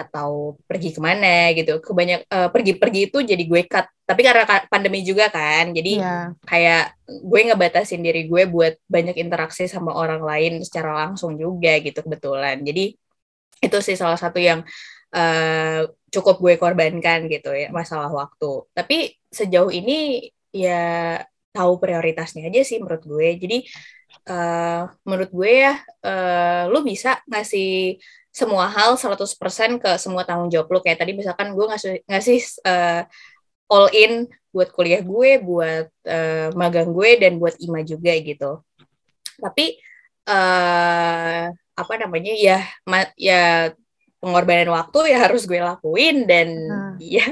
atau 0.08 0.58
pergi 0.66 0.90
ke 0.96 1.02
mana 1.02 1.54
gitu. 1.54 1.78
Kebanyak 1.80 2.28
uh, 2.28 2.50
pergi-pergi 2.50 3.02
itu 3.10 3.18
jadi 3.22 3.44
gue 3.46 3.62
cut. 3.70 3.86
Tapi 4.06 4.22
karena 4.28 4.44
pandemi 4.68 5.06
juga 5.08 5.32
kan 5.32 5.72
jadi 5.72 5.94
yeah. 6.04 6.26
kayak 6.44 7.00
gue 7.08 7.40
ngebatasin 7.48 8.04
diri 8.04 8.28
gue 8.28 8.44
buat 8.50 8.76
banyak 8.90 9.16
interaksi 9.16 9.70
sama 9.72 9.96
orang 9.96 10.20
lain 10.20 10.54
secara 10.68 11.08
langsung 11.08 11.40
juga 11.40 11.80
gitu 11.80 12.04
kebetulan. 12.04 12.60
Jadi 12.66 12.98
itu 13.62 13.78
sih 13.80 13.96
salah 13.96 14.18
satu 14.18 14.42
yang 14.42 14.66
uh, 15.16 15.82
cukup 16.12 16.36
gue 16.44 16.54
korbankan 16.60 17.30
gitu 17.32 17.56
ya 17.56 17.72
masalah 17.72 18.12
waktu. 18.12 18.68
Tapi 18.76 19.16
sejauh 19.32 19.72
ini 19.72 20.28
ya 20.52 21.22
tahu 21.56 21.80
prioritasnya 21.80 22.48
aja 22.52 22.62
sih 22.68 22.80
menurut 22.84 23.04
gue. 23.08 23.28
Jadi 23.40 23.58
uh, 24.28 24.92
menurut 25.08 25.32
gue 25.32 25.52
ya 25.68 25.74
uh, 26.04 26.64
lu 26.68 26.84
bisa 26.84 27.20
ngasih 27.28 28.00
semua 28.32 28.72
hal 28.72 28.96
100% 28.96 29.28
ke 29.84 29.92
semua 30.00 30.24
tanggung 30.24 30.48
jawab 30.48 30.72
lo 30.72 30.80
kayak 30.80 31.04
tadi 31.04 31.12
misalkan 31.12 31.52
gue 31.52 31.66
ngasih 31.68 32.00
ngasih 32.08 32.40
uh, 32.64 33.04
all 33.68 33.92
in 33.92 34.32
buat 34.56 34.72
kuliah 34.72 35.04
gue 35.04 35.40
buat 35.44 35.92
uh, 36.08 36.48
magang 36.56 36.96
gue 36.96 37.20
dan 37.20 37.36
buat 37.44 37.60
IMA 37.60 37.84
juga 37.84 38.16
gitu. 38.16 38.64
Tapi 39.36 39.76
uh, 40.32 41.52
apa 41.52 41.94
namanya 42.00 42.32
ya 42.36 42.64
ma 42.88 43.04
ya 43.20 43.76
pengorbanan 44.24 44.72
waktu 44.72 45.12
ya 45.12 45.28
harus 45.28 45.44
gue 45.44 45.60
lakuin 45.60 46.24
dan 46.24 46.48
hmm. 46.56 46.96
ya 47.20 47.28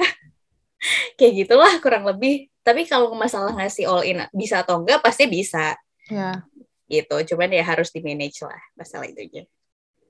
kayak 1.15 1.47
gitulah 1.47 1.79
kurang 1.79 2.03
lebih. 2.03 2.51
Tapi 2.59 2.83
kalau 2.91 3.15
masalah 3.15 3.55
ngasih 3.55 3.87
all 3.87 4.03
in 4.03 4.19
bisa 4.35 4.67
atau 4.67 4.83
enggak 4.83 4.99
pasti 4.99 5.31
bisa. 5.31 5.79
Ya. 6.11 6.43
Gitu. 6.91 7.35
Cuman 7.35 7.55
ya 7.55 7.63
harus 7.63 7.87
di 7.87 8.03
manage 8.03 8.43
lah 8.43 8.59
masalah 8.75 9.07
itunya 9.07 9.47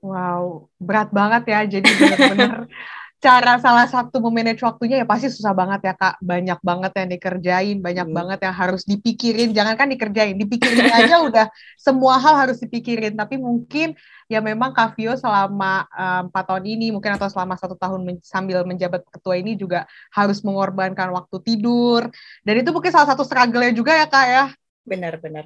Wow, 0.00 0.72
berat 0.80 1.12
banget 1.12 1.42
ya. 1.52 1.60
Jadi 1.68 1.88
benar-benar 1.92 2.64
cara 3.20 3.60
salah 3.60 3.84
satu 3.84 4.16
memanage 4.24 4.64
waktunya 4.64 5.04
ya 5.04 5.06
pasti 5.06 5.28
susah 5.28 5.52
banget 5.52 5.92
ya 5.92 5.94
kak. 5.94 6.16
Banyak 6.24 6.56
banget 6.64 6.92
yang 6.96 7.08
dikerjain, 7.12 7.76
banyak 7.84 8.08
hmm. 8.08 8.16
banget 8.16 8.38
yang 8.48 8.56
harus 8.56 8.82
dipikirin. 8.88 9.52
Jangan 9.52 9.76
kan 9.76 9.92
dikerjain, 9.92 10.40
dipikirin 10.40 10.88
aja 10.88 11.20
udah 11.28 11.46
semua 11.76 12.16
hal 12.16 12.48
harus 12.48 12.56
dipikirin. 12.64 13.12
Tapi 13.12 13.36
mungkin 13.36 13.92
ya 14.32 14.40
memang 14.40 14.72
Kak 14.72 14.96
Vio 14.96 15.12
selama 15.20 15.84
empat 16.24 16.44
um, 16.44 16.48
tahun 16.48 16.64
ini 16.64 16.96
mungkin 16.96 17.20
atau 17.20 17.28
selama 17.28 17.60
satu 17.60 17.76
tahun 17.76 18.00
men 18.08 18.16
sambil 18.24 18.64
menjabat 18.64 19.04
ketua 19.12 19.36
ini 19.36 19.52
juga 19.52 19.84
harus 20.16 20.40
mengorbankan 20.40 21.12
waktu 21.12 21.36
tidur. 21.44 22.08
Dan 22.40 22.64
itu 22.64 22.72
mungkin 22.72 22.88
salah 22.88 23.12
satu 23.12 23.20
struggle-nya 23.28 23.76
juga 23.76 24.00
ya 24.00 24.08
kak 24.08 24.26
ya. 24.32 24.44
Benar-benar. 24.88 25.44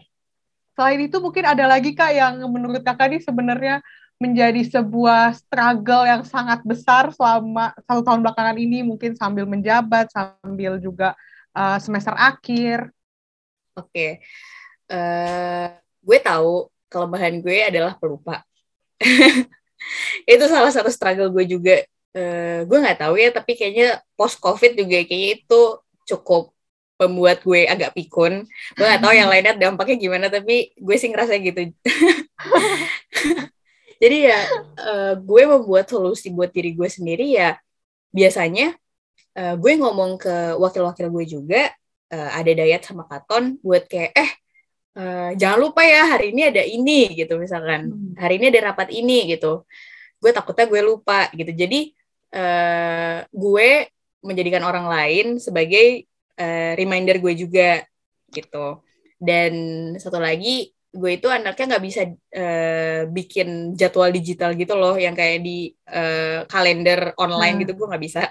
Selain 0.79 1.01
itu 1.03 1.19
mungkin 1.19 1.43
ada 1.43 1.67
lagi 1.67 1.91
kak 1.95 2.15
yang 2.15 2.39
menurut 2.47 2.87
kakak 2.87 3.19
nih 3.19 3.23
sebenarnya 3.23 3.83
menjadi 4.23 4.63
sebuah 4.79 5.35
struggle 5.35 6.07
yang 6.07 6.23
sangat 6.23 6.63
besar 6.63 7.11
selama 7.13 7.75
satu 7.85 8.01
tahun 8.07 8.23
belakangan 8.23 8.57
ini 8.57 8.87
mungkin 8.87 9.19
sambil 9.19 9.45
menjabat 9.45 10.09
sambil 10.15 10.79
juga 10.79 11.19
uh, 11.53 11.79
semester 11.83 12.15
akhir. 12.15 12.91
Oke, 13.75 13.91
okay. 13.91 14.11
uh, 14.87 15.67
eh, 15.67 15.67
gue 15.99 16.19
tahu 16.23 16.71
kelemahan 16.87 17.35
gue 17.43 17.59
adalah 17.59 17.99
pelupa. 17.99 18.47
itu 20.31 20.45
salah 20.47 20.71
satu 20.71 20.91
struggle 20.95 21.35
gue 21.35 21.45
juga. 21.51 21.77
Uh, 22.15 22.63
gue 22.71 22.79
nggak 22.79 23.03
tahu 23.03 23.19
ya, 23.19 23.35
tapi 23.35 23.59
kayaknya 23.59 23.99
post 24.15 24.39
covid 24.39 24.79
juga 24.79 25.03
kayaknya 25.03 25.43
itu 25.43 25.63
cukup 26.07 26.55
membuat 27.03 27.43
gue 27.43 27.67
agak 27.67 27.91
pikun. 27.99 28.47
Gue 28.79 28.85
nggak 28.87 29.03
tahu 29.03 29.15
yang 29.19 29.27
lainnya 29.33 29.59
dampaknya 29.59 29.97
gimana, 29.99 30.27
tapi 30.31 30.71
gue 30.79 30.97
sih 30.97 31.11
ngerasa 31.11 31.35
gitu. 31.43 31.75
jadi 34.03 34.17
ya 34.31 34.41
uh, 34.81 35.15
gue 35.19 35.43
membuat 35.47 35.87
solusi 35.91 36.31
buat 36.31 36.51
diri 36.51 36.75
gue 36.75 36.89
sendiri 36.89 37.27
ya 37.35 37.59
biasanya 38.15 38.75
uh, 39.39 39.55
gue 39.59 39.73
ngomong 39.79 40.19
ke 40.19 40.57
wakil-wakil 40.59 41.11
gue 41.11 41.25
juga 41.27 41.63
uh, 42.15 42.31
ada 42.35 42.51
Dayat 42.55 42.83
sama 42.87 43.05
Katon 43.11 43.59
buat 43.61 43.87
kayak 43.91 44.13
eh 44.15 44.31
uh, 44.99 45.31
jangan 45.35 45.59
lupa 45.59 45.83
ya 45.83 46.03
hari 46.07 46.31
ini 46.35 46.43
ada 46.51 46.63
ini 46.63 47.15
gitu 47.15 47.39
misalkan. 47.39 47.91
Hmm. 47.91 48.15
hari 48.19 48.39
ini 48.39 48.51
ada 48.55 48.73
rapat 48.73 48.89
ini 48.95 49.35
gitu. 49.35 49.67
Gue 50.23 50.31
takutnya 50.33 50.67
gue 50.71 50.81
lupa 50.81 51.29
gitu. 51.35 51.53
Jadi 51.53 51.93
uh, 52.35 53.19
gue 53.29 53.69
menjadikan 54.25 54.65
orang 54.65 54.89
lain 54.89 55.27
sebagai 55.37 56.09
uh, 56.41 56.73
reminder 56.79 57.21
gue 57.21 57.35
juga 57.37 57.85
gitu. 58.33 58.81
Dan 59.19 59.53
satu 60.01 60.19
lagi 60.19 60.73
gue 60.95 61.11
itu 61.19 61.27
anaknya 61.27 61.75
nggak 61.75 61.85
bisa 61.85 62.03
uh, 62.15 63.01
bikin 63.11 63.75
jadwal 63.75 64.15
digital 64.15 64.55
gitu 64.55 64.79
loh 64.79 64.95
yang 64.95 65.19
kayak 65.19 65.43
di 65.43 65.75
uh, 65.91 66.47
kalender 66.47 67.11
online 67.19 67.59
hmm. 67.59 67.63
gitu 67.67 67.73
gue 67.75 67.87
nggak 67.91 68.05
bisa 68.05 68.23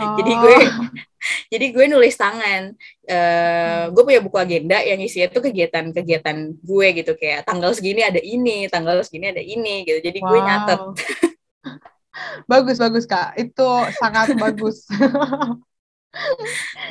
oh. 0.00 0.16
jadi 0.18 0.32
gue 0.40 0.56
jadi 1.52 1.66
gue 1.76 1.84
nulis 1.92 2.16
tangan 2.16 2.72
uh, 3.12 3.12
hmm. 3.12 3.84
gue 3.92 4.02
punya 4.08 4.20
buku 4.24 4.36
agenda 4.40 4.80
yang 4.80 4.96
isinya 5.04 5.28
tuh 5.28 5.44
kegiatan-kegiatan 5.44 6.36
gue 6.64 6.86
gitu 6.96 7.12
kayak 7.12 7.44
tanggal 7.44 7.76
segini 7.76 8.00
ada 8.00 8.24
ini 8.24 8.72
tanggal 8.72 8.96
segini 9.04 9.36
ada 9.36 9.44
ini 9.44 9.84
gitu 9.84 10.00
jadi 10.00 10.18
wow. 10.24 10.28
gue 10.32 10.40
nyatet 10.40 10.80
bagus 12.50 12.76
bagus 12.80 13.04
kak 13.04 13.36
itu 13.36 13.68
sangat 14.00 14.32
bagus 14.40 14.88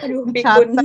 aduh 0.06 0.30
pikun 0.30 0.78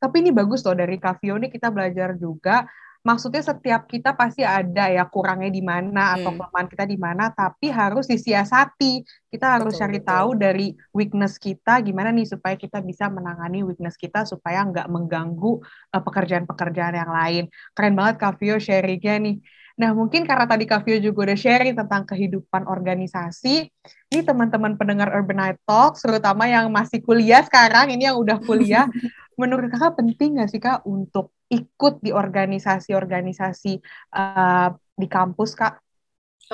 tapi 0.00 0.16
ini 0.24 0.32
bagus 0.32 0.64
loh 0.64 0.76
dari 0.76 0.96
Kavio 0.96 1.36
nih 1.36 1.52
kita 1.52 1.68
belajar 1.68 2.16
juga 2.16 2.68
maksudnya 3.00 3.40
setiap 3.40 3.88
kita 3.88 4.12
pasti 4.12 4.44
ada 4.44 4.92
ya 4.92 5.08
kurangnya 5.08 5.48
di 5.48 5.64
mana 5.64 6.12
hmm. 6.12 6.14
atau 6.20 6.30
kelemahan 6.36 6.68
kita 6.68 6.84
di 6.84 6.98
mana 7.00 7.24
tapi 7.32 7.72
harus 7.72 8.04
disiasati 8.04 9.00
kita 9.32 9.56
harus 9.56 9.72
betul, 9.72 9.80
cari 9.80 9.98
betul. 10.04 10.10
tahu 10.12 10.28
dari 10.36 10.66
weakness 10.92 11.40
kita 11.40 11.80
gimana 11.80 12.12
nih 12.12 12.28
supaya 12.28 12.60
kita 12.60 12.84
bisa 12.84 13.08
menangani 13.08 13.64
weakness 13.64 13.96
kita 13.96 14.28
supaya 14.28 14.60
nggak 14.68 14.88
mengganggu 14.92 15.64
uh, 15.96 16.02
pekerjaan-pekerjaan 16.04 16.94
yang 16.94 17.12
lain 17.12 17.44
keren 17.72 17.96
banget 17.96 18.20
Kavio 18.20 18.60
sharingnya 18.60 19.16
nih 19.16 19.36
Nah, 19.80 19.96
mungkin 19.96 20.28
karena 20.28 20.44
tadi 20.44 20.68
Kavio 20.68 21.00
juga 21.00 21.32
udah 21.32 21.38
sharing 21.40 21.72
tentang 21.72 22.04
kehidupan 22.04 22.68
organisasi, 22.68 23.72
ini 24.12 24.20
teman-teman 24.20 24.76
pendengar 24.76 25.08
Urban 25.08 25.40
Night 25.40 25.58
Talks, 25.64 26.04
terutama 26.04 26.44
yang 26.44 26.68
masih 26.68 27.00
kuliah 27.00 27.40
sekarang, 27.40 27.88
ini 27.88 28.04
yang 28.04 28.20
udah 28.20 28.36
kuliah, 28.44 28.92
menurut 29.40 29.72
kakak 29.72 29.96
penting 29.96 30.36
nggak 30.36 30.52
sih 30.52 30.60
kak 30.60 30.84
untuk 30.84 31.32
ikut 31.50 31.98
di 31.98 32.14
organisasi-organisasi 32.14 33.72
uh, 34.14 34.70
di 34.94 35.06
kampus 35.10 35.58
kak? 35.58 35.82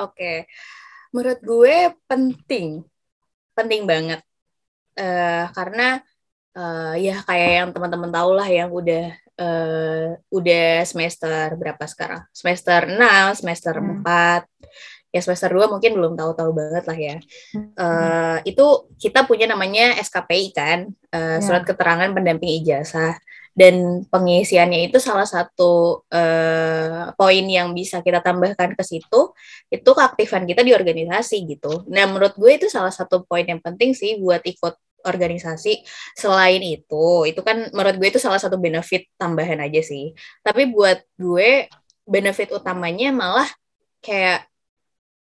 Oke, 0.00 0.48
menurut 1.12 1.40
gue 1.44 1.76
penting, 2.08 2.80
penting 3.52 3.84
banget 3.84 4.20
uh, 4.96 5.52
karena 5.52 6.00
uh, 6.56 6.96
ya 6.96 7.20
kayak 7.24 7.50
yang 7.60 7.68
teman-teman 7.76 8.12
tahu 8.12 8.30
lah 8.36 8.48
yang 8.48 8.72
udah 8.72 9.12
uh, 9.40 10.16
udah 10.32 10.68
semester 10.88 11.52
berapa 11.56 11.84
sekarang? 11.84 12.24
Semester 12.32 12.88
6, 12.88 13.40
semester 13.40 13.74
hmm. 13.76 14.04
4 14.04 14.48
ya 15.14 15.24
semester 15.24 15.48
2 15.48 15.72
mungkin 15.72 15.96
belum 15.96 16.12
tahu-tahu 16.12 16.50
banget 16.52 16.84
lah 16.84 16.98
ya. 16.98 17.16
Uh, 17.76 18.36
itu 18.44 18.92
kita 19.00 19.24
punya 19.24 19.48
namanya 19.48 19.96
SKPI 19.96 20.52
kan, 20.52 20.92
uh, 21.12 21.40
surat 21.40 21.64
keterangan 21.64 22.12
pendamping 22.12 22.60
ijazah 22.60 23.16
dan 23.56 24.04
pengisiannya 24.12 24.92
itu 24.92 25.00
salah 25.00 25.24
satu 25.24 26.04
uh, 26.12 27.08
poin 27.16 27.44
yang 27.48 27.72
bisa 27.72 28.04
kita 28.04 28.20
tambahkan 28.20 28.76
ke 28.76 28.84
situ 28.84 29.32
itu 29.72 29.90
keaktifan 29.96 30.44
kita 30.44 30.60
di 30.60 30.76
organisasi 30.76 31.48
gitu. 31.48 31.88
Nah 31.88 32.04
menurut 32.04 32.36
gue 32.36 32.52
itu 32.52 32.68
salah 32.68 32.92
satu 32.92 33.24
poin 33.24 33.48
yang 33.48 33.64
penting 33.64 33.96
sih 33.96 34.20
buat 34.20 34.44
ikut 34.44 34.76
organisasi. 35.08 35.88
Selain 36.12 36.60
itu, 36.60 37.24
itu 37.24 37.40
kan 37.40 37.72
menurut 37.72 37.96
gue 37.96 38.08
itu 38.12 38.20
salah 38.20 38.36
satu 38.36 38.60
benefit 38.60 39.08
tambahan 39.16 39.64
aja 39.64 39.80
sih. 39.80 40.12
Tapi 40.44 40.68
buat 40.68 41.00
gue 41.16 41.72
benefit 42.04 42.52
utamanya 42.52 43.08
malah 43.08 43.48
kayak 44.04 44.44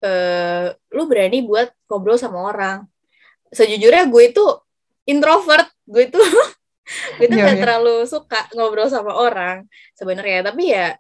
uh, 0.02 0.74
lu 0.92 1.06
berani 1.06 1.46
buat 1.46 1.70
ngobrol 1.88 2.18
sama 2.20 2.42
orang 2.42 2.84
sejujurnya 3.54 4.10
gue 4.10 4.22
itu 4.34 4.44
introvert 5.06 5.70
gue 5.86 6.10
itu 6.10 6.18
gue 7.18 7.26
itu 7.26 7.36
yeah, 7.36 7.46
gak 7.50 7.56
yeah. 7.58 7.62
terlalu 7.66 7.96
suka 8.06 8.40
ngobrol 8.54 8.88
sama 8.88 9.12
orang 9.14 9.66
sebenarnya. 9.98 10.46
Tapi 10.46 10.62
ya 10.70 10.94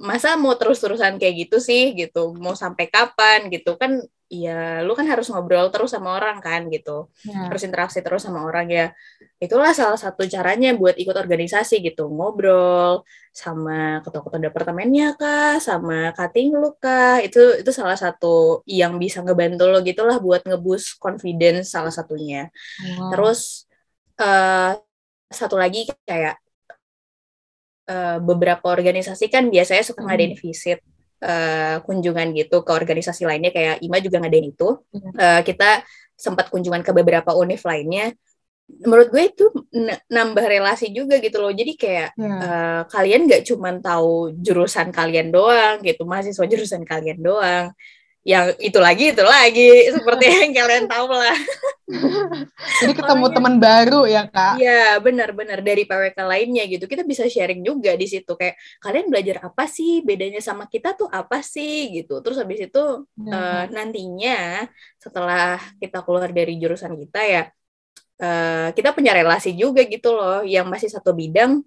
masa 0.00 0.40
mau 0.40 0.56
terus-terusan 0.56 1.20
kayak 1.20 1.48
gitu 1.48 1.56
sih 1.58 1.92
gitu. 1.98 2.32
Mau 2.38 2.54
sampai 2.54 2.88
kapan 2.88 3.50
gitu. 3.52 3.76
Kan 3.76 4.00
ya 4.32 4.80
lu 4.80 4.96
kan 4.96 5.04
harus 5.04 5.28
ngobrol 5.28 5.68
terus 5.68 5.92
sama 5.92 6.16
orang 6.16 6.40
kan 6.40 6.72
gitu. 6.72 7.12
Ya. 7.28 7.52
harus 7.52 7.60
interaksi 7.68 8.00
terus 8.00 8.24
sama 8.24 8.46
orang 8.48 8.66
ya. 8.72 8.86
Itulah 9.36 9.76
salah 9.76 10.00
satu 10.00 10.24
caranya 10.24 10.72
buat 10.72 10.96
ikut 10.96 11.12
organisasi 11.12 11.84
gitu. 11.84 12.08
Ngobrol 12.08 13.04
sama 13.34 14.00
ketua-ketua 14.00 14.40
departemennya 14.48 15.18
kah 15.20 15.60
sama 15.60 16.16
cutting 16.16 16.56
lu 16.56 16.72
kah. 16.80 17.20
Itu 17.20 17.60
itu 17.60 17.70
salah 17.74 17.98
satu 17.98 18.64
yang 18.64 18.96
bisa 18.96 19.20
ngebantu 19.20 19.68
lo 19.68 19.84
gitulah 19.84 20.16
buat 20.22 20.46
ngebus 20.48 20.96
confidence 20.96 21.74
salah 21.74 21.92
satunya. 21.92 22.48
Wow. 22.96 23.10
terus 23.12 23.68
uh, 24.22 24.80
satu 25.32 25.58
lagi 25.58 25.88
kayak 26.06 26.38
uh, 27.88 28.18
beberapa 28.22 28.62
organisasi 28.70 29.28
kan 29.32 29.48
biasanya 29.48 29.82
suka 29.82 30.04
hmm. 30.04 30.08
ngadain 30.08 30.34
visit 30.38 30.78
uh, 31.24 31.82
kunjungan 31.82 32.36
gitu 32.36 32.62
ke 32.62 32.70
organisasi 32.72 33.26
lainnya 33.26 33.50
kayak 33.50 33.82
IMA 33.82 33.98
juga 33.98 34.22
ngadain 34.22 34.52
itu. 34.52 34.68
Uh, 34.94 35.40
kita 35.42 35.82
sempat 36.14 36.48
kunjungan 36.52 36.86
ke 36.86 36.92
beberapa 36.94 37.34
univ 37.34 37.62
lainnya. 37.66 38.14
Menurut 38.72 39.12
gue 39.12 39.22
itu 39.28 39.44
nambah 40.08 40.44
relasi 40.48 40.94
juga 40.94 41.18
gitu 41.20 41.42
loh. 41.42 41.52
Jadi 41.52 41.76
kayak 41.76 42.16
yeah. 42.16 42.40
uh, 42.40 42.82
kalian 42.88 43.28
nggak 43.28 43.44
cuma 43.44 43.74
tahu 43.82 44.32
jurusan 44.38 44.88
kalian 44.94 45.28
doang 45.28 45.82
gitu, 45.82 46.06
mahasiswa 46.06 46.46
jurusan 46.46 46.86
kalian 46.86 47.20
doang 47.20 47.74
yang 48.22 48.54
itu 48.62 48.78
lagi 48.78 49.10
itu 49.10 49.24
lagi 49.26 49.90
seperti 49.90 50.24
yang 50.46 50.52
kalian 50.54 50.86
tahu 50.86 51.10
lah. 51.10 51.38
Jadi 52.80 52.92
ketemu 52.94 53.26
teman 53.34 53.54
baru 53.58 54.06
ya 54.06 54.30
kak? 54.30 54.62
Iya 54.62 55.02
benar-benar 55.02 55.58
dari 55.58 55.82
PWK 55.82 56.18
lainnya 56.22 56.64
gitu 56.70 56.86
kita 56.86 57.02
bisa 57.02 57.26
sharing 57.26 57.66
juga 57.66 57.98
di 57.98 58.06
situ 58.06 58.32
kayak 58.38 58.54
kalian 58.78 59.10
belajar 59.10 59.42
apa 59.42 59.66
sih 59.66 60.06
bedanya 60.06 60.38
sama 60.38 60.70
kita 60.70 60.94
tuh 60.94 61.10
apa 61.10 61.42
sih 61.42 61.90
gitu. 61.90 62.22
Terus 62.22 62.38
habis 62.38 62.62
itu 62.62 63.04
ya. 63.26 63.34
uh, 63.34 63.64
nantinya 63.74 64.70
setelah 65.02 65.58
kita 65.82 66.06
keluar 66.06 66.30
dari 66.30 66.54
jurusan 66.62 66.94
kita 66.94 67.20
ya 67.26 67.42
uh, 68.22 68.68
kita 68.70 68.94
punya 68.94 69.12
relasi 69.18 69.50
juga 69.58 69.82
gitu 69.82 70.14
loh 70.14 70.46
yang 70.46 70.70
masih 70.70 70.86
satu 70.86 71.10
bidang 71.10 71.58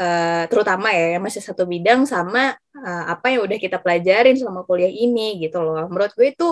uh, 0.00 0.44
terutama 0.50 0.90
ya 0.90 1.18
masih 1.22 1.42
satu 1.42 1.64
bidang 1.68 2.06
sama 2.08 2.54
uh, 2.78 3.04
apa 3.10 3.34
yang 3.34 3.46
udah 3.46 3.58
kita 3.58 3.78
pelajarin 3.78 4.34
selama 4.38 4.66
kuliah 4.66 4.90
ini 4.90 5.38
gitu 5.42 5.62
loh. 5.62 5.86
Menurut 5.90 6.12
gue 6.14 6.32
itu 6.34 6.48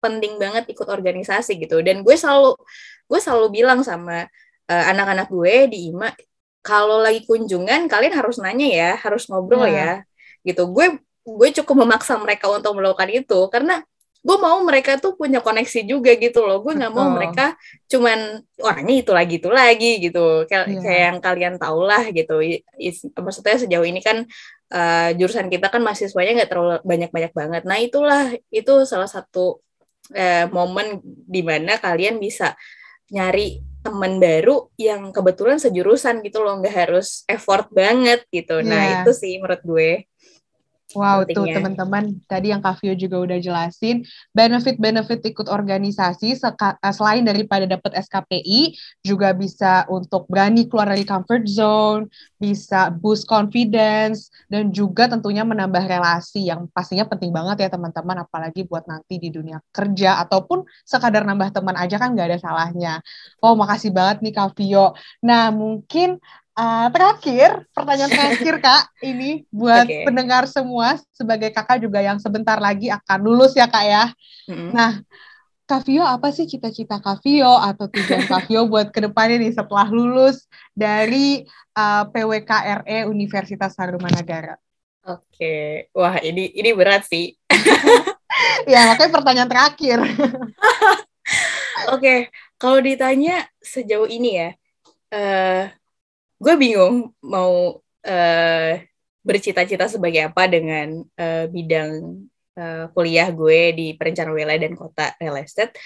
penting 0.00 0.40
banget 0.40 0.64
ikut 0.72 0.88
organisasi 0.88 1.60
gitu. 1.60 1.84
Dan 1.84 2.02
gue 2.02 2.16
selalu 2.16 2.56
gue 3.10 3.20
selalu 3.20 3.46
bilang 3.62 3.80
sama 3.84 4.26
uh, 4.70 4.84
anak-anak 4.90 5.28
gue 5.30 5.54
di 5.70 5.78
IMA 5.92 6.10
kalau 6.60 7.00
lagi 7.00 7.24
kunjungan 7.24 7.88
kalian 7.88 8.12
harus 8.12 8.36
nanya 8.36 8.68
ya, 8.68 8.90
harus 9.00 9.28
ngobrol 9.30 9.64
yeah. 9.68 10.04
ya. 10.04 10.52
Gitu. 10.54 10.62
Gue 10.72 10.98
gue 11.20 11.48
cukup 11.62 11.84
memaksa 11.86 12.16
mereka 12.16 12.48
untuk 12.48 12.74
melakukan 12.74 13.10
itu 13.12 13.38
karena 13.52 13.84
gue 14.20 14.36
mau 14.36 14.60
mereka 14.60 15.00
tuh 15.00 15.16
punya 15.16 15.40
koneksi 15.40 15.80
juga 15.88 16.12
gitu 16.20 16.44
loh. 16.44 16.60
Gue 16.60 16.76
nggak 16.76 16.92
mau 16.92 17.08
mereka 17.08 17.56
cuman 17.88 18.44
orangnya 18.60 18.96
itu 19.00 19.12
lagi 19.16 19.34
itu 19.40 19.50
lagi 19.50 19.92
gitu. 20.04 20.44
Kayak 20.44 20.64
yeah. 20.68 20.82
kayak 20.84 21.02
yang 21.08 21.18
kalian 21.24 21.54
tau 21.56 21.80
lah 21.80 22.04
gitu. 22.12 22.36
Is, 22.76 23.08
maksudnya 23.16 23.56
sejauh 23.56 23.86
ini 23.88 24.04
kan 24.04 24.28
uh, 24.72 25.10
jurusan 25.16 25.48
kita 25.48 25.72
kan 25.72 25.80
mahasiswanya 25.80 26.44
nggak 26.44 26.50
terlalu 26.52 26.76
banyak 26.84 27.10
banyak 27.10 27.32
banget. 27.32 27.62
Nah 27.64 27.78
itulah 27.80 28.24
itu 28.52 28.84
salah 28.84 29.08
satu 29.08 29.64
uh, 30.12 30.46
momen 30.52 31.00
di 31.04 31.40
mana 31.40 31.80
kalian 31.80 32.20
bisa 32.20 32.52
nyari 33.08 33.64
teman 33.80 34.20
baru 34.20 34.68
yang 34.76 35.08
kebetulan 35.16 35.56
sejurusan 35.56 36.20
gitu 36.20 36.44
loh. 36.44 36.60
Nggak 36.60 36.76
harus 36.76 37.24
effort 37.24 37.72
banget 37.72 38.28
gitu. 38.28 38.60
Yeah. 38.60 38.68
nah 38.68 38.82
iya. 38.84 38.96
itu 39.00 39.16
sih 39.16 39.40
menurut 39.40 39.64
gue 39.64 40.04
Wow, 40.90 41.22
tuh 41.22 41.46
teman-teman, 41.46 42.18
tadi 42.26 42.50
yang 42.50 42.58
Kak 42.58 42.82
Vio 42.82 42.98
juga 42.98 43.22
udah 43.22 43.38
jelasin, 43.38 44.02
benefit-benefit 44.34 45.22
ikut 45.22 45.46
organisasi 45.46 46.34
eh, 46.34 46.94
selain 46.94 47.22
daripada 47.22 47.62
dapat 47.62 47.94
SKPI, 47.94 48.74
juga 49.06 49.30
bisa 49.30 49.86
untuk 49.86 50.26
berani 50.26 50.66
keluar 50.66 50.90
dari 50.90 51.06
comfort 51.06 51.46
zone, 51.46 52.10
bisa 52.42 52.90
boost 52.90 53.30
confidence, 53.30 54.34
dan 54.50 54.74
juga 54.74 55.06
tentunya 55.06 55.46
menambah 55.46 55.86
relasi 55.86 56.50
yang 56.50 56.66
pastinya 56.74 57.06
penting 57.06 57.30
banget 57.30 57.62
ya 57.62 57.68
teman-teman, 57.70 58.26
apalagi 58.26 58.66
buat 58.66 58.82
nanti 58.90 59.22
di 59.22 59.30
dunia 59.30 59.62
kerja, 59.70 60.18
ataupun 60.26 60.66
sekadar 60.82 61.22
nambah 61.22 61.54
teman 61.54 61.78
aja 61.78 62.02
kan 62.02 62.18
nggak 62.18 62.34
ada 62.34 62.38
salahnya. 62.42 62.98
Oh, 63.38 63.54
makasih 63.54 63.94
banget 63.94 64.26
nih 64.26 64.34
Kak 64.34 64.58
Vio. 64.58 64.98
Nah, 65.22 65.54
mungkin 65.54 66.18
Uh, 66.60 66.92
terakhir, 66.92 67.64
pertanyaan 67.72 68.12
terakhir 68.12 68.60
Kak, 68.60 68.92
ini 69.00 69.48
buat 69.48 69.88
okay. 69.88 70.04
pendengar 70.04 70.44
semua 70.44 71.00
sebagai 71.08 71.48
kakak 71.56 71.80
juga 71.80 72.04
yang 72.04 72.20
sebentar 72.20 72.60
lagi 72.60 72.92
akan 72.92 73.18
lulus 73.24 73.56
ya 73.56 73.64
Kak 73.64 73.84
ya. 73.88 74.12
Mm-hmm. 74.44 74.68
Nah, 74.76 75.00
Kavio 75.64 76.04
apa 76.04 76.28
sih 76.36 76.44
cita-cita 76.44 77.00
Kavio 77.00 77.56
atau 77.56 77.88
tujuan 77.88 78.28
Kavio 78.28 78.68
buat 78.68 78.92
ke 78.92 79.00
depannya 79.00 79.40
nih 79.40 79.56
setelah 79.56 79.88
lulus 79.88 80.44
dari 80.76 81.48
uh, 81.80 82.04
PWKRE 82.12 83.08
Universitas 83.08 83.72
Harumanagara? 83.80 84.60
Oke, 85.08 85.24
okay. 85.32 85.68
wah 85.96 86.20
ini 86.20 86.52
ini 86.52 86.76
berat 86.76 87.08
sih. 87.08 87.32
ya 88.68 88.84
makanya 88.92 89.16
pertanyaan 89.16 89.48
terakhir. 89.48 89.98
Oke, 90.04 91.00
okay. 91.88 92.18
kalau 92.60 92.84
ditanya 92.84 93.48
sejauh 93.64 94.12
ini 94.12 94.44
ya, 94.44 94.50
uh, 95.16 95.72
gue 96.40 96.54
bingung 96.56 97.12
mau 97.20 97.76
uh, 97.84 98.72
bercita-cita 99.20 99.86
sebagai 99.92 100.32
apa 100.32 100.48
dengan 100.48 101.04
uh, 101.04 101.44
bidang 101.52 102.24
uh, 102.56 102.84
kuliah 102.96 103.28
gue 103.28 103.60
di 103.76 103.86
perencanaan 103.92 104.32
wilayah 104.32 104.60
dan 104.64 104.72
kota 104.72 105.12
real 105.20 105.36
estate. 105.36 105.76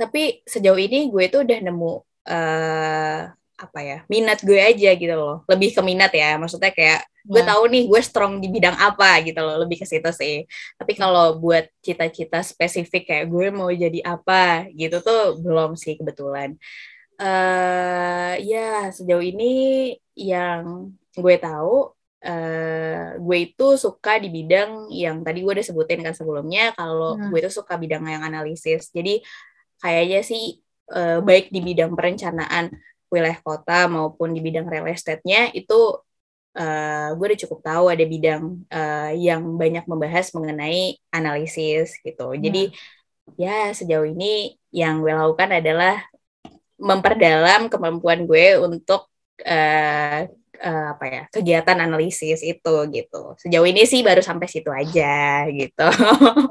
Tapi 0.00 0.40
sejauh 0.48 0.80
ini 0.80 1.12
gue 1.12 1.28
tuh 1.28 1.44
udah 1.44 1.58
nemu 1.60 1.92
uh, 2.32 3.22
apa 3.60 3.80
ya 3.84 4.08
minat 4.08 4.40
gue 4.40 4.56
aja 4.56 4.96
gitu 4.96 5.14
loh. 5.14 5.44
Lebih 5.44 5.76
ke 5.76 5.84
minat 5.84 6.08
ya, 6.16 6.40
maksudnya 6.40 6.72
kayak 6.72 7.04
gue 7.20 7.42
nah. 7.44 7.52
tahu 7.52 7.68
nih 7.68 7.84
gue 7.84 8.00
strong 8.00 8.40
di 8.40 8.48
bidang 8.48 8.80
apa 8.80 9.20
gitu 9.20 9.44
loh. 9.44 9.60
Lebih 9.60 9.84
ke 9.84 9.86
situ 9.86 10.08
sih. 10.16 10.48
Tapi 10.80 10.96
kalau 10.96 11.36
buat 11.36 11.68
cita-cita 11.84 12.40
spesifik 12.40 13.12
kayak 13.12 13.26
gue 13.28 13.46
mau 13.52 13.68
jadi 13.68 14.00
apa 14.00 14.72
gitu 14.72 15.04
tuh 15.04 15.36
belum 15.44 15.76
sih 15.76 16.00
kebetulan 16.00 16.56
uh, 17.20 18.32
ya 18.40 18.88
sejauh 18.90 19.20
ini 19.20 19.52
yang 20.16 20.90
gue 21.12 21.36
tahu 21.36 21.92
uh, 22.24 23.06
gue 23.20 23.38
itu 23.44 23.66
suka 23.76 24.16
di 24.16 24.32
bidang 24.32 24.88
yang 24.88 25.20
tadi 25.20 25.44
gue 25.44 25.52
udah 25.52 25.66
sebutin 25.66 26.00
kan 26.00 26.16
sebelumnya 26.16 26.72
kalau 26.74 27.20
hmm. 27.20 27.28
gue 27.28 27.38
itu 27.44 27.52
suka 27.52 27.76
bidang 27.76 28.08
yang 28.08 28.24
analisis 28.24 28.88
jadi 28.90 29.20
kayaknya 29.80 30.20
sih 30.24 30.60
uh, 30.92 31.20
baik 31.20 31.52
di 31.52 31.60
bidang 31.60 31.92
perencanaan 31.92 32.72
wilayah 33.10 33.40
kota 33.42 33.90
maupun 33.90 34.32
di 34.32 34.40
bidang 34.40 34.70
real 34.70 34.86
estate-nya 34.86 35.50
itu 35.52 35.98
uh, 36.54 37.08
gue 37.14 37.26
udah 37.26 37.40
cukup 37.46 37.58
tahu 37.62 37.84
ada 37.90 38.04
bidang 38.06 38.42
uh, 38.70 39.10
yang 39.14 39.42
banyak 39.58 39.84
membahas 39.90 40.30
mengenai 40.30 40.98
analisis 41.10 41.98
gitu. 42.02 42.30
Hmm. 42.30 42.38
Jadi 42.38 42.70
ya 43.38 43.70
sejauh 43.70 44.06
ini 44.06 44.58
yang 44.70 45.02
gue 45.02 45.10
lakukan 45.10 45.50
adalah 45.58 46.09
memperdalam 46.80 47.68
kemampuan 47.68 48.24
gue 48.24 48.56
untuk 48.56 49.06
uh, 49.44 50.20
uh, 50.60 50.86
apa 50.96 51.04
ya 51.08 51.22
kegiatan 51.32 51.78
analisis 51.80 52.40
itu 52.44 52.74
gitu. 52.92 53.22
Sejauh 53.40 53.66
ini 53.68 53.84
sih 53.88 54.00
baru 54.04 54.20
sampai 54.20 54.48
situ 54.48 54.68
aja 54.72 55.44
gitu. 55.48 55.88